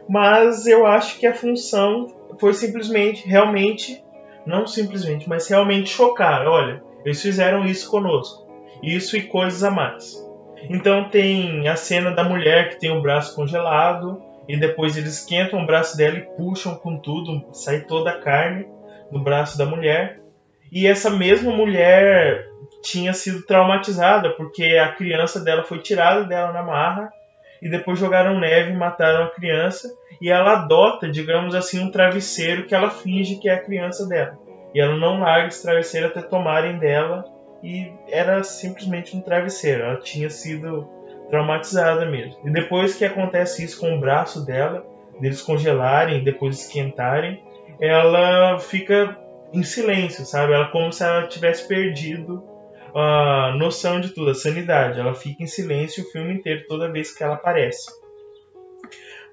Mas 0.09 0.67
eu 0.67 0.85
acho 0.85 1.17
que 1.17 1.25
a 1.25 1.33
função 1.33 2.20
foi 2.39 2.53
simplesmente, 2.53 3.27
realmente, 3.27 4.03
não 4.45 4.65
simplesmente, 4.65 5.27
mas 5.27 5.47
realmente 5.47 5.89
chocar. 5.89 6.47
Olha, 6.47 6.81
eles 7.05 7.21
fizeram 7.21 7.65
isso 7.65 7.89
conosco. 7.89 8.47
Isso 8.81 9.15
e 9.15 9.21
coisas 9.21 9.63
a 9.63 9.71
mais. 9.71 10.27
Então 10.69 11.09
tem 11.09 11.67
a 11.67 11.75
cena 11.75 12.11
da 12.11 12.23
mulher 12.23 12.69
que 12.69 12.79
tem 12.79 12.95
o 12.95 13.01
braço 13.01 13.35
congelado, 13.35 14.21
e 14.47 14.57
depois 14.57 14.97
eles 14.97 15.19
esquentam 15.19 15.61
o 15.61 15.65
braço 15.65 15.95
dela 15.95 16.17
e 16.17 16.25
puxam 16.35 16.75
com 16.75 16.97
tudo, 16.97 17.45
sai 17.53 17.81
toda 17.81 18.11
a 18.11 18.19
carne 18.19 18.67
do 19.11 19.19
braço 19.19 19.57
da 19.57 19.65
mulher. 19.65 20.19
E 20.71 20.87
essa 20.87 21.09
mesma 21.09 21.51
mulher 21.51 22.47
tinha 22.81 23.13
sido 23.13 23.45
traumatizada 23.45 24.31
porque 24.31 24.77
a 24.77 24.93
criança 24.93 25.39
dela 25.39 25.63
foi 25.63 25.79
tirada 25.79 26.23
dela 26.23 26.51
na 26.51 26.63
marra 26.63 27.11
e 27.61 27.69
depois 27.69 27.99
jogaram 27.99 28.39
neve 28.39 28.71
e 28.71 28.75
mataram 28.75 29.25
a 29.25 29.29
criança 29.29 29.89
e 30.21 30.29
ela 30.29 30.53
adota, 30.53 31.09
digamos 31.09 31.53
assim, 31.53 31.79
um 31.79 31.91
travesseiro 31.91 32.65
que 32.65 32.75
ela 32.75 32.89
finge 32.89 33.37
que 33.37 33.49
é 33.49 33.53
a 33.53 33.63
criança 33.63 34.07
dela. 34.07 34.37
E 34.73 34.79
ela 34.79 34.95
não 34.95 35.19
larga 35.19 35.47
esse 35.47 35.61
travesseiro 35.61 36.07
até 36.07 36.21
tomarem 36.21 36.77
dela 36.77 37.25
e 37.63 37.91
era 38.09 38.43
simplesmente 38.43 39.15
um 39.15 39.21
travesseiro. 39.21 39.83
Ela 39.83 39.99
tinha 39.99 40.29
sido 40.29 40.87
traumatizada 41.29 42.05
mesmo. 42.05 42.37
E 42.45 42.51
depois 42.51 42.95
que 42.95 43.05
acontece 43.05 43.63
isso 43.63 43.79
com 43.79 43.95
o 43.95 43.99
braço 43.99 44.45
dela, 44.45 44.85
deles 45.19 45.41
congelarem, 45.41 46.23
depois 46.23 46.59
esquentarem, 46.59 47.43
ela 47.79 48.59
fica 48.59 49.17
em 49.53 49.63
silêncio, 49.63 50.25
sabe? 50.25 50.53
Ela 50.53 50.71
como 50.71 50.91
se 50.91 51.03
ela 51.03 51.27
tivesse 51.27 51.67
perdido 51.67 52.43
a 52.95 53.55
noção 53.57 53.99
de 53.99 54.09
tudo, 54.09 54.31
a 54.31 54.35
sanidade. 54.35 54.99
Ela 54.99 55.13
fica 55.13 55.43
em 55.43 55.47
silêncio 55.47 56.03
o 56.03 56.11
filme 56.11 56.33
inteiro 56.33 56.65
toda 56.67 56.91
vez 56.91 57.15
que 57.15 57.23
ela 57.23 57.35
aparece. 57.35 57.89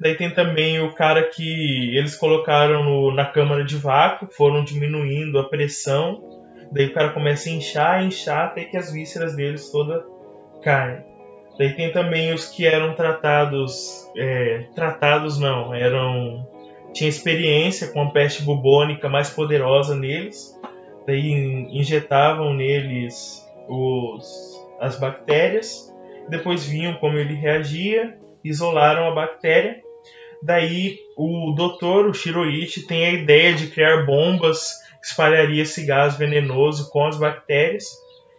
Daí 0.00 0.16
tem 0.16 0.32
também 0.32 0.80
o 0.80 0.94
cara 0.94 1.24
que 1.24 1.96
eles 1.96 2.14
colocaram 2.14 2.84
no, 2.84 3.12
na 3.12 3.24
câmara 3.24 3.64
de 3.64 3.76
vácuo, 3.76 4.28
foram 4.30 4.62
diminuindo 4.62 5.38
a 5.38 5.48
pressão. 5.48 6.22
Daí 6.70 6.86
o 6.86 6.94
cara 6.94 7.10
começa 7.10 7.48
a 7.48 7.52
inchar, 7.52 8.04
inchar, 8.04 8.46
até 8.46 8.64
que 8.64 8.76
as 8.76 8.92
vísceras 8.92 9.34
deles 9.34 9.70
toda 9.70 10.04
caem. 10.62 11.02
Daí 11.58 11.74
tem 11.74 11.90
também 11.90 12.32
os 12.32 12.46
que 12.46 12.64
eram 12.64 12.94
tratados, 12.94 14.08
é, 14.16 14.66
tratados 14.76 15.40
não, 15.40 15.74
eram 15.74 16.46
tinha 16.92 17.10
experiência 17.10 17.88
com 17.88 18.02
a 18.02 18.10
peste 18.10 18.42
bubônica 18.42 19.08
mais 19.08 19.30
poderosa 19.30 19.94
neles. 19.96 20.56
Daí 21.06 21.32
injetavam 21.72 22.54
neles 22.54 23.47
os, 23.68 24.26
as 24.80 24.98
bactérias, 24.98 25.92
depois 26.28 26.66
viam 26.66 26.94
como 26.94 27.18
ele 27.18 27.34
reagia, 27.34 28.16
isolaram 28.44 29.06
a 29.08 29.14
bactéria. 29.14 29.80
Daí 30.42 30.98
o 31.16 31.52
doutor, 31.52 32.06
o 32.06 32.14
Shiroichi, 32.14 32.86
tem 32.86 33.04
a 33.04 33.12
ideia 33.12 33.54
de 33.54 33.68
criar 33.68 34.06
bombas 34.06 34.72
espalharia 35.02 35.62
esse 35.62 35.84
gás 35.86 36.16
venenoso 36.16 36.90
com 36.90 37.06
as 37.06 37.18
bactérias. 37.18 37.84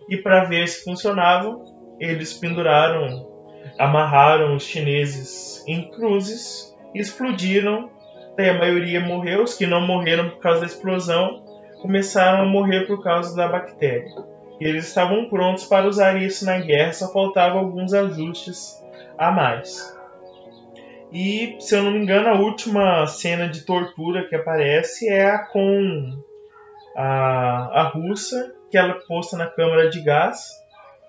E 0.10 0.18
para 0.18 0.46
ver 0.46 0.68
se 0.68 0.84
funcionava, 0.84 1.60
eles 2.00 2.34
penduraram, 2.34 3.28
amarraram 3.78 4.56
os 4.56 4.64
chineses 4.64 5.64
em 5.68 5.90
cruzes 5.92 6.70
explodiram. 6.94 7.90
Daí 8.36 8.50
a 8.50 8.58
maioria 8.58 9.00
morreu, 9.02 9.44
os 9.44 9.56
que 9.56 9.66
não 9.66 9.86
morreram 9.86 10.30
por 10.30 10.40
causa 10.40 10.62
da 10.62 10.66
explosão 10.66 11.44
começaram 11.82 12.42
a 12.42 12.46
morrer 12.46 12.88
por 12.88 13.04
causa 13.04 13.36
da 13.36 13.48
bactéria. 13.48 14.10
Eles 14.60 14.88
estavam 14.88 15.30
prontos 15.30 15.66
para 15.66 15.88
usar 15.88 16.22
isso 16.22 16.46
na 16.46 16.60
guerra, 16.60 16.92
só 16.92 17.12
faltavam 17.12 17.60
alguns 17.60 17.94
ajustes 17.94 18.84
a 19.18 19.32
mais. 19.32 19.98
E, 21.12 21.56
se 21.60 21.76
eu 21.76 21.84
não 21.84 21.92
me 21.92 22.00
engano, 22.00 22.30
a 22.30 22.40
última 22.40 23.08
cena 23.08 23.48
de 23.48 23.62
tortura 23.62 24.28
que 24.28 24.36
aparece 24.36 25.10
é 25.10 25.26
a 25.26 25.40
com 25.40 26.22
a, 26.96 27.82
a 27.82 27.84
russa, 27.84 28.54
que 28.70 28.78
ela 28.78 28.92
é 28.92 29.00
posta 29.08 29.38
na 29.38 29.48
câmara 29.48 29.90
de 29.90 30.02
gás, 30.02 30.52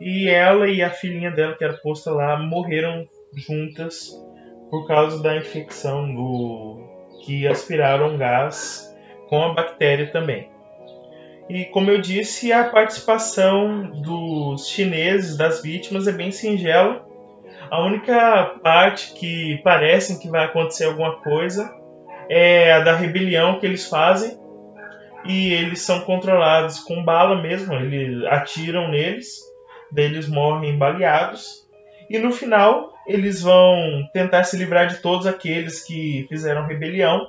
e 0.00 0.28
ela 0.28 0.68
e 0.68 0.82
a 0.82 0.90
filhinha 0.90 1.30
dela, 1.30 1.54
que 1.54 1.64
era 1.64 1.74
posta 1.74 2.10
lá, 2.10 2.38
morreram 2.38 3.06
juntas 3.34 4.10
por 4.70 4.86
causa 4.86 5.22
da 5.22 5.36
infecção 5.36 6.14
do 6.14 6.88
que 7.24 7.46
aspiraram 7.46 8.16
gás 8.16 8.96
com 9.28 9.42
a 9.42 9.52
bactéria 9.52 10.10
também. 10.10 10.48
E 11.52 11.64
como 11.64 11.90
eu 11.90 12.00
disse, 12.00 12.52
a 12.52 12.62
participação 12.62 13.90
dos 14.02 14.68
chineses, 14.68 15.36
das 15.36 15.60
vítimas, 15.60 16.06
é 16.06 16.12
bem 16.12 16.30
singela. 16.30 17.04
A 17.68 17.84
única 17.84 18.54
parte 18.62 19.12
que 19.14 19.60
parecem 19.64 20.20
que 20.20 20.30
vai 20.30 20.44
acontecer 20.44 20.84
alguma 20.84 21.16
coisa 21.16 21.68
é 22.28 22.70
a 22.70 22.78
da 22.78 22.94
rebelião 22.94 23.58
que 23.58 23.66
eles 23.66 23.88
fazem. 23.88 24.38
E 25.24 25.52
eles 25.52 25.80
são 25.80 26.02
controlados 26.02 26.78
com 26.78 27.04
bala 27.04 27.42
mesmo, 27.42 27.74
eles 27.74 28.24
atiram 28.26 28.88
neles, 28.88 29.40
daí 29.90 30.04
eles 30.04 30.28
morrem 30.28 30.78
baleados. 30.78 31.68
E 32.08 32.16
no 32.20 32.30
final, 32.30 32.92
eles 33.08 33.42
vão 33.42 34.08
tentar 34.12 34.44
se 34.44 34.56
livrar 34.56 34.86
de 34.86 34.98
todos 34.98 35.26
aqueles 35.26 35.82
que 35.82 36.26
fizeram 36.28 36.68
rebelião 36.68 37.26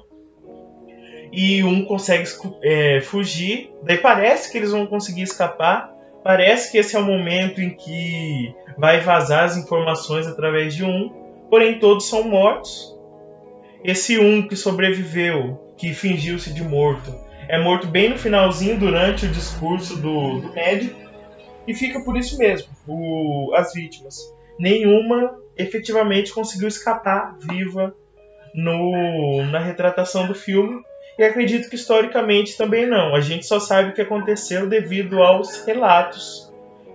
e 1.31 1.63
um 1.63 1.85
consegue 1.85 2.27
é, 2.61 2.99
fugir. 3.01 3.71
Daí 3.83 3.97
parece 3.97 4.51
que 4.51 4.57
eles 4.57 4.71
vão 4.71 4.85
conseguir 4.85 5.21
escapar. 5.21 5.91
Parece 6.23 6.71
que 6.71 6.77
esse 6.77 6.95
é 6.95 6.99
o 6.99 7.05
momento 7.05 7.61
em 7.61 7.71
que 7.71 8.53
vai 8.77 8.99
vazar 8.99 9.45
as 9.45 9.57
informações 9.57 10.27
através 10.27 10.75
de 10.75 10.83
um. 10.83 11.09
Porém, 11.49 11.79
todos 11.79 12.09
são 12.09 12.23
mortos. 12.23 12.95
Esse 13.83 14.19
um 14.19 14.47
que 14.47 14.55
sobreviveu, 14.55 15.73
que 15.77 15.93
fingiu-se 15.93 16.53
de 16.53 16.63
morto, 16.63 17.11
é 17.47 17.57
morto 17.57 17.87
bem 17.87 18.09
no 18.09 18.17
finalzinho 18.17 18.77
durante 18.77 19.25
o 19.25 19.29
discurso 19.29 19.95
do, 19.97 20.39
do 20.39 20.53
médico. 20.53 20.99
E 21.67 21.73
fica 21.73 22.03
por 22.03 22.17
isso 22.17 22.37
mesmo. 22.37 22.69
O, 22.87 23.53
as 23.55 23.73
vítimas. 23.73 24.17
Nenhuma 24.59 25.35
efetivamente 25.57 26.33
conseguiu 26.33 26.67
escapar 26.67 27.35
viva 27.39 27.95
no, 28.53 29.43
na 29.45 29.59
retratação 29.59 30.27
do 30.27 30.35
filme 30.35 30.81
e 31.21 31.23
acredito 31.23 31.69
que 31.69 31.75
historicamente 31.75 32.57
também 32.57 32.87
não. 32.87 33.13
A 33.13 33.21
gente 33.21 33.45
só 33.45 33.59
sabe 33.59 33.91
o 33.91 33.93
que 33.93 34.01
aconteceu 34.01 34.67
devido 34.67 35.21
aos 35.21 35.63
relatos 35.63 36.51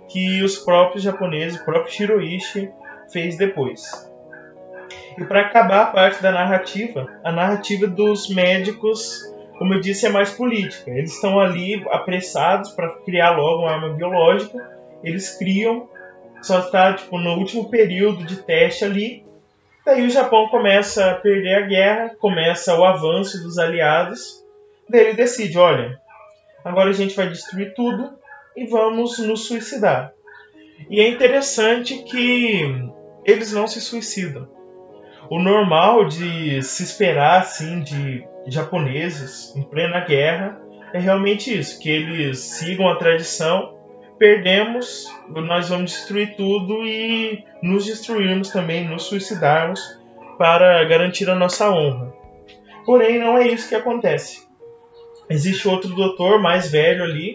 que 0.08 0.42
os 0.42 0.58
próprios 0.58 1.04
japoneses, 1.04 1.60
o 1.60 1.64
próprio 1.64 1.92
Shiroishi 1.94 2.68
fez 3.12 3.36
depois. 3.36 4.10
E 5.16 5.24
para 5.24 5.42
acabar 5.42 5.82
a 5.82 5.86
parte 5.86 6.20
da 6.20 6.32
narrativa, 6.32 7.06
a 7.22 7.30
narrativa 7.30 7.86
dos 7.86 8.28
médicos, 8.28 9.32
como 9.58 9.74
eu 9.74 9.80
disse, 9.80 10.06
é 10.06 10.08
mais 10.08 10.30
política. 10.32 10.90
Eles 10.90 11.14
estão 11.14 11.38
ali 11.38 11.86
apressados 11.90 12.72
para 12.72 12.96
criar 13.04 13.36
logo 13.36 13.62
uma 13.62 13.70
arma 13.70 13.90
biológica. 13.90 14.58
Eles 15.04 15.38
criam, 15.38 15.88
só 16.42 16.58
está 16.58 16.94
tipo 16.94 17.16
no 17.16 17.38
último 17.38 17.70
período 17.70 18.24
de 18.24 18.42
teste 18.42 18.84
ali 18.84 19.25
Daí 19.87 20.05
o 20.05 20.11
Japão 20.11 20.49
começa 20.49 21.12
a 21.12 21.14
perder 21.14 21.55
a 21.55 21.61
guerra, 21.61 22.16
começa 22.18 22.77
o 22.77 22.85
avanço 22.85 23.40
dos 23.40 23.57
aliados. 23.57 24.44
Daí 24.88 25.03
ele 25.03 25.14
decide: 25.14 25.57
olha, 25.57 25.96
agora 26.64 26.90
a 26.90 26.92
gente 26.92 27.14
vai 27.14 27.29
destruir 27.29 27.72
tudo 27.72 28.18
e 28.57 28.66
vamos 28.66 29.20
nos 29.20 29.46
suicidar. 29.46 30.12
E 30.90 31.01
é 31.01 31.09
interessante 31.09 32.03
que 32.03 32.90
eles 33.25 33.53
não 33.53 33.68
se 33.68 33.81
suicidam. 33.81 34.49
O 35.31 35.38
normal 35.38 36.07
de 36.07 36.61
se 36.64 36.83
esperar 36.83 37.40
assim 37.40 37.81
de 37.81 38.27
japoneses 38.49 39.55
em 39.55 39.62
plena 39.62 40.01
guerra 40.01 40.61
é 40.92 40.99
realmente 40.99 41.57
isso, 41.57 41.81
que 41.81 41.88
eles 41.88 42.40
sigam 42.40 42.88
a 42.88 42.96
tradição 42.96 43.75
perdemos, 44.18 45.07
nós 45.29 45.68
vamos 45.68 45.92
destruir 45.92 46.37
tudo 46.37 46.85
e 46.87 47.44
nos 47.62 47.85
destruirmos 47.85 48.50
também, 48.50 48.88
nos 48.88 49.05
suicidarmos 49.05 49.81
para 50.38 50.85
garantir 50.85 51.29
a 51.29 51.35
nossa 51.35 51.70
honra. 51.70 52.12
Porém, 52.85 53.18
não 53.18 53.37
é 53.37 53.48
isso 53.48 53.68
que 53.68 53.74
acontece. 53.74 54.46
Existe 55.29 55.68
outro 55.68 55.94
doutor 55.94 56.40
mais 56.40 56.70
velho 56.70 57.02
ali, 57.02 57.35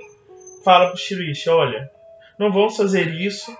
fala 0.63 0.87
para 0.87 0.95
o 0.95 0.97
Shirishi, 0.97 1.49
olha, 1.49 1.91
não 2.39 2.51
vamos 2.51 2.77
fazer 2.77 3.09
isso. 3.13 3.55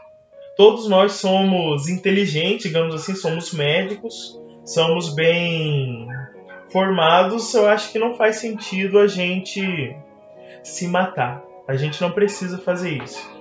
Todos 0.56 0.88
nós 0.88 1.14
somos 1.14 1.90
inteligentes, 1.90 2.68
digamos 2.68 2.96
assim, 2.96 3.16
somos 3.16 3.54
médicos, 3.54 4.40
somos 4.66 5.14
bem 5.14 6.08
formados. 6.70 7.54
Eu 7.54 7.68
acho 7.68 7.92
que 7.92 8.00
não 8.00 8.16
faz 8.16 8.38
sentido 8.38 9.00
a 9.00 9.08
gente 9.08 9.96
se 10.64 10.88
matar. 10.88 11.51
A 11.72 11.78
gente 11.78 12.02
não 12.02 12.12
precisa 12.12 12.58
fazer 12.58 13.02
isso. 13.02 13.32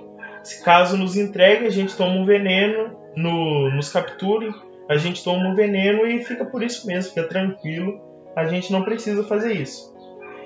Se 0.41 0.63
caso 0.63 0.95
nos 0.95 1.17
entregue, 1.17 1.67
a 1.67 1.69
gente 1.69 1.97
toma 1.97 2.13
um 2.13 2.23
veneno, 2.23 2.97
no, 3.13 3.69
nos 3.71 3.89
capture, 3.89 4.49
a 4.87 4.95
gente 4.95 5.21
toma 5.21 5.49
um 5.49 5.53
veneno 5.53 6.07
e 6.07 6.23
fica 6.23 6.45
por 6.45 6.63
isso 6.63 6.87
mesmo, 6.87 7.13
fica 7.13 7.27
tranquilo. 7.27 7.99
A 8.33 8.45
gente 8.45 8.71
não 8.71 8.83
precisa 8.83 9.21
fazer 9.25 9.51
isso. 9.51 9.93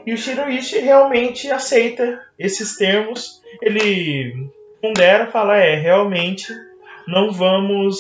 E 0.04 0.12
o 0.16 0.18
Shiroishi 0.18 0.80
realmente 0.80 1.52
aceita 1.52 2.20
esses 2.40 2.76
termos. 2.76 3.40
Ele 3.62 4.50
pondera, 4.82 5.28
fala, 5.28 5.56
é, 5.56 5.76
realmente 5.76 6.52
não 7.08 7.32
vamos 7.32 8.00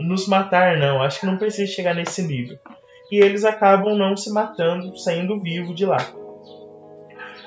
nos 0.00 0.26
matar, 0.26 0.78
não. 0.78 1.00
Acho 1.00 1.20
que 1.20 1.26
não 1.26 1.38
precisa 1.38 1.70
chegar 1.70 1.94
nesse 1.94 2.26
nível. 2.26 2.58
E 3.08 3.20
eles 3.20 3.44
acabam 3.44 3.96
não 3.96 4.16
se 4.16 4.32
matando, 4.32 4.98
saindo 4.98 5.40
vivo 5.40 5.72
de 5.72 5.86
lá. 5.86 6.21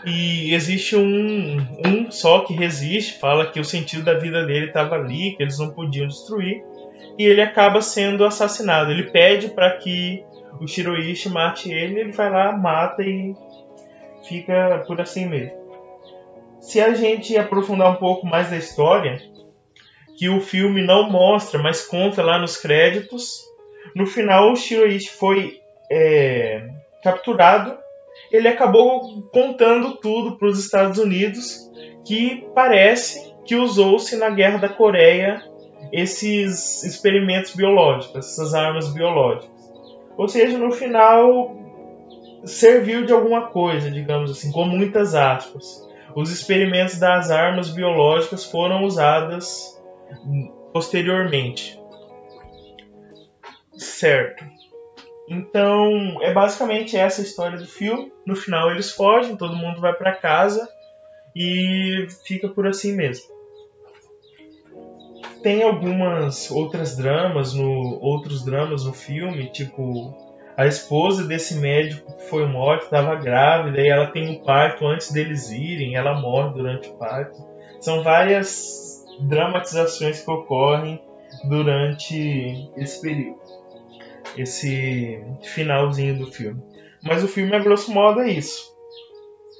E 0.05 0.53
existe 0.53 0.95
um, 0.95 1.57
um 1.83 2.11
só 2.11 2.41
que 2.41 2.53
resiste, 2.53 3.19
fala 3.19 3.49
que 3.49 3.59
o 3.59 3.65
sentido 3.65 4.03
da 4.03 4.13
vida 4.13 4.45
dele 4.45 4.67
estava 4.67 4.95
ali, 4.95 5.35
que 5.35 5.41
eles 5.41 5.57
não 5.57 5.71
podiam 5.71 6.07
destruir. 6.07 6.63
E 7.17 7.23
ele 7.23 7.41
acaba 7.41 7.81
sendo 7.81 8.23
assassinado. 8.23 8.91
Ele 8.91 9.09
pede 9.09 9.49
para 9.49 9.77
que 9.77 10.23
o 10.61 10.67
Shiroishi 10.67 11.29
mate 11.29 11.71
ele, 11.71 11.99
ele 11.99 12.11
vai 12.11 12.29
lá, 12.29 12.51
mata 12.55 13.01
e 13.01 13.33
fica 14.27 14.83
por 14.85 15.01
assim 15.01 15.25
mesmo. 15.25 15.65
Se 16.59 16.79
a 16.79 16.93
gente 16.93 17.37
aprofundar 17.37 17.91
um 17.91 17.95
pouco 17.95 18.25
mais 18.25 18.49
da 18.49 18.57
história, 18.57 19.21
que 20.17 20.29
o 20.29 20.39
filme 20.39 20.83
não 20.83 21.09
mostra, 21.09 21.61
mas 21.61 21.85
conta 21.85 22.23
lá 22.23 22.37
nos 22.39 22.57
créditos, 22.57 23.43
no 23.95 24.05
final 24.05 24.51
o 24.51 24.55
Shiroishi 24.55 25.09
foi 25.09 25.59
é, 25.91 26.67
capturado 27.03 27.77
ele 28.35 28.47
acabou 28.47 29.23
contando 29.31 29.97
tudo 29.97 30.37
para 30.37 30.47
os 30.47 30.59
Estados 30.59 30.97
Unidos, 30.97 31.69
que 32.05 32.47
parece 32.53 33.33
que 33.45 33.55
usou-se 33.55 34.15
na 34.17 34.29
Guerra 34.29 34.57
da 34.57 34.69
Coreia 34.69 35.43
esses 35.91 36.83
experimentos 36.83 37.55
biológicos, 37.55 38.17
essas 38.17 38.53
armas 38.53 38.91
biológicas. 38.93 39.49
Ou 40.17 40.27
seja, 40.27 40.57
no 40.57 40.71
final 40.71 41.55
serviu 42.43 43.05
de 43.05 43.13
alguma 43.13 43.47
coisa, 43.47 43.89
digamos 43.89 44.31
assim, 44.31 44.51
com 44.51 44.65
muitas 44.65 45.15
aspas. 45.15 45.83
Os 46.15 46.31
experimentos 46.31 46.97
das 46.97 47.29
armas 47.29 47.69
biológicas 47.69 48.45
foram 48.45 48.83
usadas 48.85 49.79
posteriormente. 50.71 51.79
Certo. 53.73 54.54
Então, 55.27 56.21
é 56.21 56.31
basicamente 56.31 56.95
essa 56.95 57.21
a 57.21 57.23
história 57.23 57.57
do 57.57 57.65
filme. 57.65 58.11
No 58.25 58.35
final 58.35 58.71
eles 58.71 58.91
fogem, 58.91 59.35
todo 59.35 59.55
mundo 59.55 59.81
vai 59.81 59.93
para 59.93 60.15
casa 60.15 60.67
e 61.35 62.07
fica 62.25 62.47
por 62.47 62.67
assim 62.67 62.95
mesmo. 62.95 63.33
Tem 65.41 65.63
algumas 65.63 66.49
outras 66.49 66.95
dramas 66.95 67.53
no 67.53 67.99
outros 68.01 68.43
dramas 68.43 68.85
no 68.85 68.93
filme, 68.93 69.51
tipo 69.51 70.13
a 70.57 70.65
esposa 70.65 71.27
desse 71.27 71.55
médico 71.55 72.15
que 72.17 72.29
foi 72.29 72.47
morto 72.47 72.83
estava 72.83 73.15
grávida 73.15 73.81
e 73.81 73.89
ela 73.89 74.07
tem 74.07 74.29
um 74.29 74.43
parto 74.43 74.87
antes 74.87 75.11
deles 75.11 75.51
irem, 75.51 75.95
ela 75.95 76.19
morre 76.19 76.53
durante 76.53 76.89
o 76.89 76.93
parto. 76.93 77.35
São 77.81 78.01
várias 78.01 79.03
dramatizações 79.19 80.21
que 80.21 80.31
ocorrem 80.31 81.01
durante 81.47 82.71
esse 82.77 83.01
período 83.01 83.44
esse 84.41 85.19
finalzinho 85.43 86.17
do 86.17 86.31
filme. 86.31 86.61
Mas 87.03 87.23
o 87.23 87.27
filme, 87.27 87.55
a 87.55 87.59
grosso 87.59 87.93
modo, 87.93 88.21
é 88.21 88.31
isso. 88.31 88.73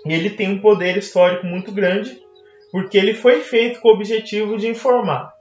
ele 0.06 0.30
tem 0.30 0.50
um 0.50 0.62
poder 0.62 0.98
histórico 0.98 1.46
muito 1.46 1.72
grande, 1.72 2.20
porque 2.72 2.98
ele 2.98 3.14
foi 3.14 3.42
feito 3.42 3.80
com 3.80 3.90
o 3.90 3.94
objetivo 3.94 4.58
de 4.58 4.68
informar. 4.68 5.34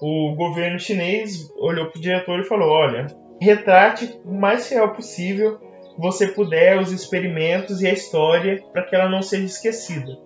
O 0.00 0.34
governo 0.34 0.78
chinês 0.78 1.50
olhou 1.56 1.90
para 1.90 1.98
o 1.98 2.02
diretor 2.02 2.40
e 2.40 2.44
falou: 2.44 2.70
Olha, 2.70 3.06
retrate 3.40 4.18
o 4.24 4.32
mais 4.32 4.68
real 4.68 4.94
possível 4.94 5.60
você 5.98 6.28
puder 6.28 6.80
os 6.80 6.90
experimentos 6.90 7.82
e 7.82 7.86
a 7.86 7.92
história 7.92 8.62
para 8.72 8.82
que 8.84 8.94
ela 8.94 9.08
não 9.08 9.22
seja 9.22 9.44
esquecida. 9.44 10.18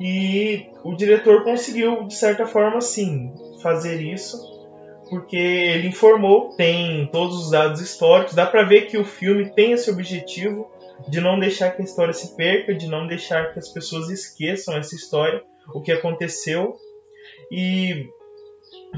E 0.00 0.66
o 0.82 0.94
diretor 0.94 1.44
conseguiu, 1.44 2.04
de 2.04 2.14
certa 2.14 2.46
forma, 2.46 2.80
sim, 2.80 3.32
fazer 3.62 4.00
isso, 4.00 4.36
porque 5.08 5.36
ele 5.36 5.88
informou, 5.88 6.50
tem 6.56 7.06
todos 7.12 7.44
os 7.44 7.50
dados 7.50 7.80
históricos, 7.80 8.34
dá 8.34 8.46
para 8.46 8.62
ver 8.62 8.86
que 8.86 8.98
o 8.98 9.04
filme 9.04 9.50
tem 9.50 9.72
esse 9.72 9.90
objetivo 9.90 10.70
de 11.08 11.20
não 11.20 11.38
deixar 11.38 11.70
que 11.70 11.82
a 11.82 11.84
história 11.84 12.12
se 12.12 12.36
perca, 12.36 12.74
de 12.74 12.86
não 12.86 13.06
deixar 13.06 13.52
que 13.52 13.58
as 13.58 13.68
pessoas 13.68 14.08
esqueçam 14.08 14.76
essa 14.76 14.94
história, 14.94 15.42
o 15.74 15.80
que 15.80 15.92
aconteceu. 15.92 16.76
E 17.50 18.08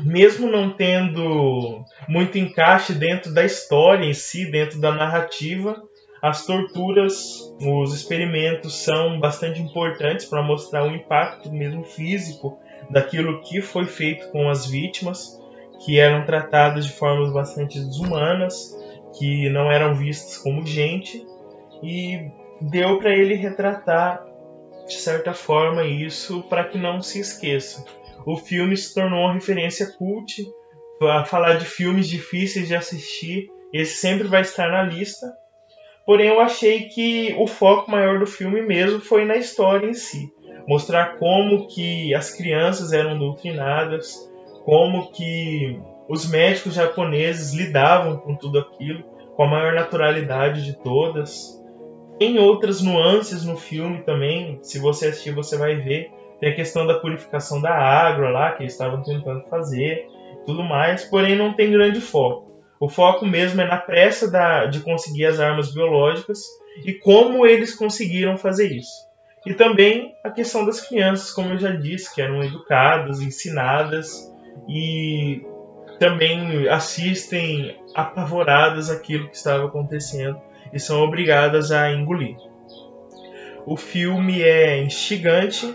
mesmo 0.05 0.47
não 0.51 0.71
tendo 0.71 1.85
muito 2.09 2.39
encaixe 2.39 2.93
dentro 2.93 3.33
da 3.33 3.45
história 3.45 4.05
em 4.05 4.15
si, 4.15 4.51
dentro 4.51 4.81
da 4.81 4.93
narrativa, 4.93 5.83
as 6.23 6.45
torturas, 6.45 7.55
os 7.61 7.95
experimentos 7.95 8.75
são 8.83 9.21
bastante 9.21 9.61
importantes 9.61 10.27
para 10.27 10.43
mostrar 10.43 10.85
o 10.85 10.95
impacto 10.95 11.51
mesmo 11.51 11.85
físico 11.85 12.59
daquilo 12.91 13.41
que 13.43 13.61
foi 13.61 13.85
feito 13.85 14.29
com 14.31 14.49
as 14.49 14.67
vítimas, 14.67 15.41
que 15.81 15.99
eram 15.99 16.25
tratadas 16.25 16.87
de 16.87 16.93
formas 16.93 17.33
bastante 17.33 17.79
desumanas, 17.79 18.77
que 19.19 19.49
não 19.51 19.71
eram 19.71 19.95
vistas 19.95 20.37
como 20.39 20.67
gente, 20.67 21.25
e 21.83 22.31
deu 22.61 22.99
para 22.99 23.15
ele 23.15 23.35
retratar 23.35 24.25
de 24.87 24.95
certa 24.95 25.35
forma 25.35 25.85
isso 25.85 26.43
para 26.45 26.65
que 26.65 26.79
não 26.79 27.03
se 27.03 27.21
esqueça. 27.21 27.85
O 28.25 28.37
filme 28.37 28.77
se 28.77 28.95
tornou 28.95 29.21
uma 29.21 29.35
referência 29.35 29.93
cult, 29.99 30.45
falar 31.27 31.55
de 31.55 31.65
filmes 31.65 32.09
difíceis 32.09 32.69
de 32.69 32.75
assistir, 32.75 33.49
esse 33.73 33.97
sempre 33.97 34.29
vai 34.29 34.43
estar 34.43 34.69
na 34.71 34.83
lista. 34.83 35.33
Porém, 36.05 36.29
eu 36.29 36.41
achei 36.41 36.85
que 36.89 37.35
o 37.39 37.47
foco 37.47 37.91
maior 37.91 38.19
do 38.19 38.27
filme 38.27 38.63
mesmo 38.63 39.01
foi 39.01 39.25
na 39.25 39.37
história 39.37 39.87
em 39.87 39.95
si, 39.95 40.33
mostrar 40.67 41.19
como 41.19 41.67
que 41.67 42.15
as 42.15 42.31
crianças 42.31 42.93
eram 42.93 43.19
doutrinadas, 43.19 44.15
como 44.67 45.13
que 45.13 45.81
os 46.09 46.29
médicos 46.29 46.75
japoneses 46.75 47.55
lidavam 47.55 48.17
com 48.17 48.35
tudo 48.35 48.59
aquilo 48.59 49.05
com 49.37 49.45
a 49.45 49.47
maior 49.47 49.75
naturalidade 49.75 50.65
de 50.65 50.77
todas. 50.77 51.63
Tem 52.19 52.39
outras 52.39 52.83
nuances 52.83 53.45
no 53.45 53.57
filme 53.57 54.03
também, 54.03 54.59
se 54.63 54.81
você 54.81 55.07
assistir 55.07 55.31
você 55.31 55.57
vai 55.57 55.77
ver. 55.77 56.11
Tem 56.41 56.51
a 56.51 56.55
questão 56.55 56.85
da 56.85 56.99
purificação 56.99 57.63
da 57.63 57.71
água 57.71 58.29
lá, 58.29 58.53
que 58.53 58.65
eles 58.65 58.73
estavam 58.73 59.03
tentando 59.03 59.45
fazer, 59.49 60.07
tudo 60.45 60.65
mais, 60.65 61.05
porém 61.05 61.37
não 61.37 61.55
tem 61.55 61.71
grande 61.71 62.01
foco. 62.01 62.51
O 62.81 62.89
foco 62.89 63.25
mesmo 63.25 63.61
é 63.61 63.67
na 63.67 63.77
pressa 63.77 64.29
da, 64.31 64.67
de 64.67 64.81
conseguir 64.81 65.27
as 65.27 65.39
armas 65.39 65.73
biológicas 65.73 66.41
e 66.85 66.93
como 66.93 67.47
eles 67.47 67.75
conseguiram 67.75 68.37
fazer 68.37 68.73
isso. 68.73 69.07
E 69.47 69.55
também 69.55 70.13
a 70.25 70.31
questão 70.31 70.67
das 70.67 70.81
crianças, 70.81 71.31
como 71.31 71.53
eu 71.53 71.59
já 71.59 71.71
disse, 71.71 72.13
que 72.13 72.21
eram 72.21 72.43
educadas, 72.43 73.21
ensinadas 73.21 74.35
e 74.69 75.43
também 75.99 76.69
assistem 76.69 77.77
apavoradas 77.95 78.91
aquilo 78.91 79.29
que 79.29 79.37
estava 79.37 79.67
acontecendo 79.67 80.41
e 80.73 80.79
são 80.79 81.03
obrigadas 81.03 81.73
a 81.73 81.93
engolir. 81.93 82.37
O 83.67 83.77
filme 83.77 84.43
é 84.43 84.83
instigante, 84.83 85.75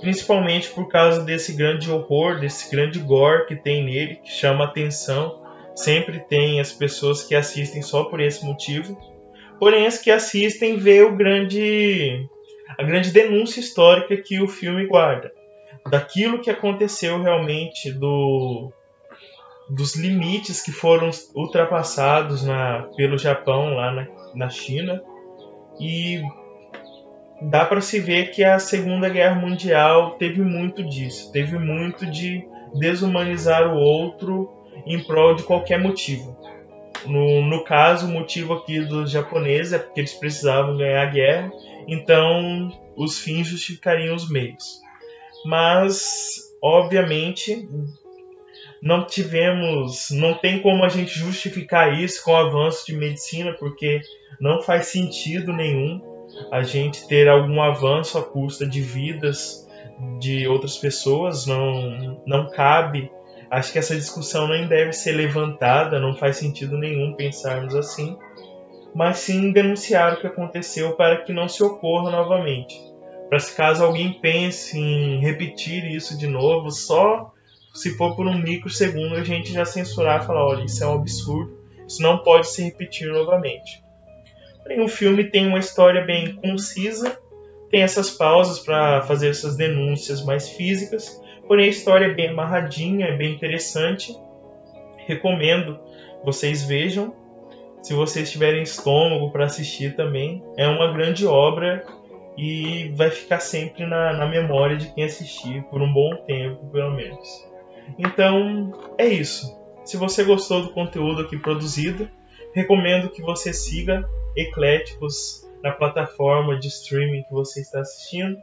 principalmente 0.00 0.70
por 0.70 0.88
causa 0.88 1.22
desse 1.22 1.52
grande 1.52 1.90
horror, 1.90 2.38
desse 2.38 2.70
grande 2.70 2.98
gore 2.98 3.46
que 3.46 3.56
tem 3.56 3.84
nele, 3.84 4.16
que 4.16 4.30
chama 4.30 4.64
atenção 4.64 5.40
sempre 5.74 6.20
tem 6.20 6.60
as 6.60 6.72
pessoas 6.72 7.22
que 7.22 7.34
assistem 7.34 7.82
só 7.82 8.04
por 8.04 8.20
esse 8.20 8.44
motivo. 8.44 8.98
Porém, 9.58 9.86
as 9.86 9.98
que 9.98 10.10
assistem 10.10 10.76
vê 10.76 11.02
o 11.02 11.16
grande 11.16 12.26
a 12.78 12.82
grande 12.82 13.10
denúncia 13.10 13.60
histórica 13.60 14.16
que 14.16 14.40
o 14.40 14.48
filme 14.48 14.86
guarda 14.86 15.32
daquilo 15.88 16.40
que 16.40 16.50
aconteceu 16.50 17.22
realmente 17.22 17.92
do 17.92 18.72
dos 19.68 19.94
limites 19.94 20.60
que 20.60 20.72
foram 20.72 21.10
ultrapassados 21.32 22.42
na, 22.42 22.88
pelo 22.96 23.16
Japão 23.16 23.74
lá 23.74 23.92
na, 23.92 24.08
na 24.34 24.50
China 24.50 25.00
e 25.78 26.20
dá 27.40 27.64
para 27.64 27.80
se 27.80 28.00
ver 28.00 28.32
que 28.32 28.42
a 28.42 28.58
Segunda 28.58 29.08
Guerra 29.08 29.36
Mundial 29.36 30.16
teve 30.18 30.42
muito 30.42 30.82
disso, 30.84 31.30
teve 31.32 31.56
muito 31.56 32.04
de 32.04 32.44
desumanizar 32.74 33.72
o 33.72 33.78
outro 33.78 34.50
em 34.86 35.02
prol 35.02 35.34
de 35.34 35.44
qualquer 35.44 35.78
motivo. 35.78 36.36
No, 37.06 37.42
no 37.42 37.64
caso, 37.64 38.06
o 38.06 38.10
motivo 38.10 38.54
aqui 38.54 38.80
dos 38.80 39.10
japoneses 39.10 39.72
é 39.72 39.78
porque 39.78 40.00
eles 40.00 40.12
precisavam 40.12 40.76
ganhar 40.76 41.02
a 41.02 41.10
guerra, 41.10 41.52
então 41.88 42.70
os 42.96 43.18
fins 43.18 43.46
justificariam 43.46 44.14
os 44.14 44.30
meios. 44.30 44.80
Mas, 45.44 46.54
obviamente, 46.62 47.68
não 48.82 49.06
tivemos, 49.06 50.10
não 50.10 50.34
tem 50.34 50.60
como 50.60 50.84
a 50.84 50.88
gente 50.88 51.18
justificar 51.18 51.98
isso 51.98 52.22
com 52.24 52.32
o 52.32 52.36
avanço 52.36 52.86
de 52.86 52.96
medicina, 52.96 53.54
porque 53.58 54.00
não 54.40 54.62
faz 54.62 54.86
sentido 54.86 55.52
nenhum 55.52 56.00
a 56.50 56.62
gente 56.62 57.06
ter 57.08 57.28
algum 57.28 57.60
avanço 57.60 58.16
à 58.18 58.22
custa 58.22 58.66
de 58.66 58.80
vidas 58.80 59.68
de 60.18 60.46
outras 60.46 60.78
pessoas, 60.78 61.46
não, 61.46 62.22
não 62.26 62.48
cabe 62.50 63.10
Acho 63.50 63.72
que 63.72 63.80
essa 63.80 63.96
discussão 63.96 64.46
nem 64.46 64.68
deve 64.68 64.92
ser 64.92 65.10
levantada, 65.10 65.98
não 65.98 66.14
faz 66.14 66.36
sentido 66.36 66.78
nenhum 66.78 67.16
pensarmos 67.16 67.74
assim, 67.74 68.16
mas 68.94 69.18
sim 69.18 69.50
denunciar 69.50 70.14
o 70.14 70.20
que 70.20 70.26
aconteceu 70.28 70.94
para 70.94 71.24
que 71.24 71.32
não 71.32 71.48
se 71.48 71.60
ocorra 71.60 72.12
novamente. 72.12 72.80
Para 73.30 73.38
se 73.38 73.56
caso 73.56 73.82
alguém 73.82 74.12
pense 74.12 74.78
em 74.78 75.20
repetir 75.20 75.84
isso 75.84 76.18
de 76.18 76.26
novo, 76.26 76.70
só 76.70 77.32
se 77.72 77.96
for 77.96 78.14
por 78.14 78.26
um 78.26 78.36
microsegundo 78.36 79.14
a 79.14 79.24
gente 79.24 79.52
já 79.52 79.64
censurar 79.64 80.22
e 80.22 80.26
falar: 80.26 80.44
olha, 80.44 80.64
isso 80.64 80.84
é 80.84 80.86
um 80.86 80.96
absurdo, 80.96 81.56
isso 81.88 82.02
não 82.02 82.18
pode 82.18 82.48
se 82.48 82.62
repetir 82.62 83.08
novamente. 83.08 83.82
Porém, 84.62 84.82
o 84.82 84.88
filme 84.88 85.24
tem 85.24 85.46
uma 85.46 85.58
história 85.58 86.04
bem 86.04 86.34
concisa, 86.34 87.18
tem 87.70 87.80
essas 87.80 88.10
pausas 88.10 88.58
para 88.58 89.00
fazer 89.02 89.30
essas 89.30 89.56
denúncias 89.56 90.22
mais 90.22 90.50
físicas, 90.50 91.18
Porém, 91.50 91.66
a 91.66 91.70
história 91.70 92.06
é 92.06 92.14
bem 92.14 92.28
amarradinha, 92.28 93.06
é 93.06 93.16
bem 93.16 93.32
interessante. 93.32 94.16
Recomendo 94.98 95.80
vocês 96.24 96.62
vejam. 96.62 97.12
Se 97.82 97.92
vocês 97.92 98.30
tiverem 98.30 98.62
estômago 98.62 99.32
para 99.32 99.46
assistir 99.46 99.96
também, 99.96 100.44
é 100.56 100.68
uma 100.68 100.92
grande 100.92 101.26
obra 101.26 101.84
e 102.40 102.88
vai 102.94 103.10
ficar 103.10 103.40
sempre 103.40 103.86
na, 103.86 104.12
na 104.12 104.26
memória 104.26 104.76
de 104.76 104.92
quem 104.94 105.04
assistir 105.04 105.62
por 105.64 105.82
um 105.82 105.92
bom 105.92 106.16
tempo, 106.26 106.70
pelo 106.70 106.92
menos. 106.92 107.48
Então, 107.98 108.72
é 108.96 109.06
isso. 109.06 109.58
Se 109.84 109.96
você 109.96 110.24
gostou 110.24 110.62
do 110.62 110.72
conteúdo 110.72 111.22
aqui 111.22 111.36
produzido, 111.36 112.08
recomendo 112.54 113.10
que 113.10 113.22
você 113.22 113.52
siga 113.52 114.08
Ecléticos 114.36 115.48
na 115.62 115.72
plataforma 115.72 116.58
de 116.58 116.68
streaming 116.68 117.24
que 117.24 117.32
você 117.32 117.60
está 117.60 117.80
assistindo 117.80 118.40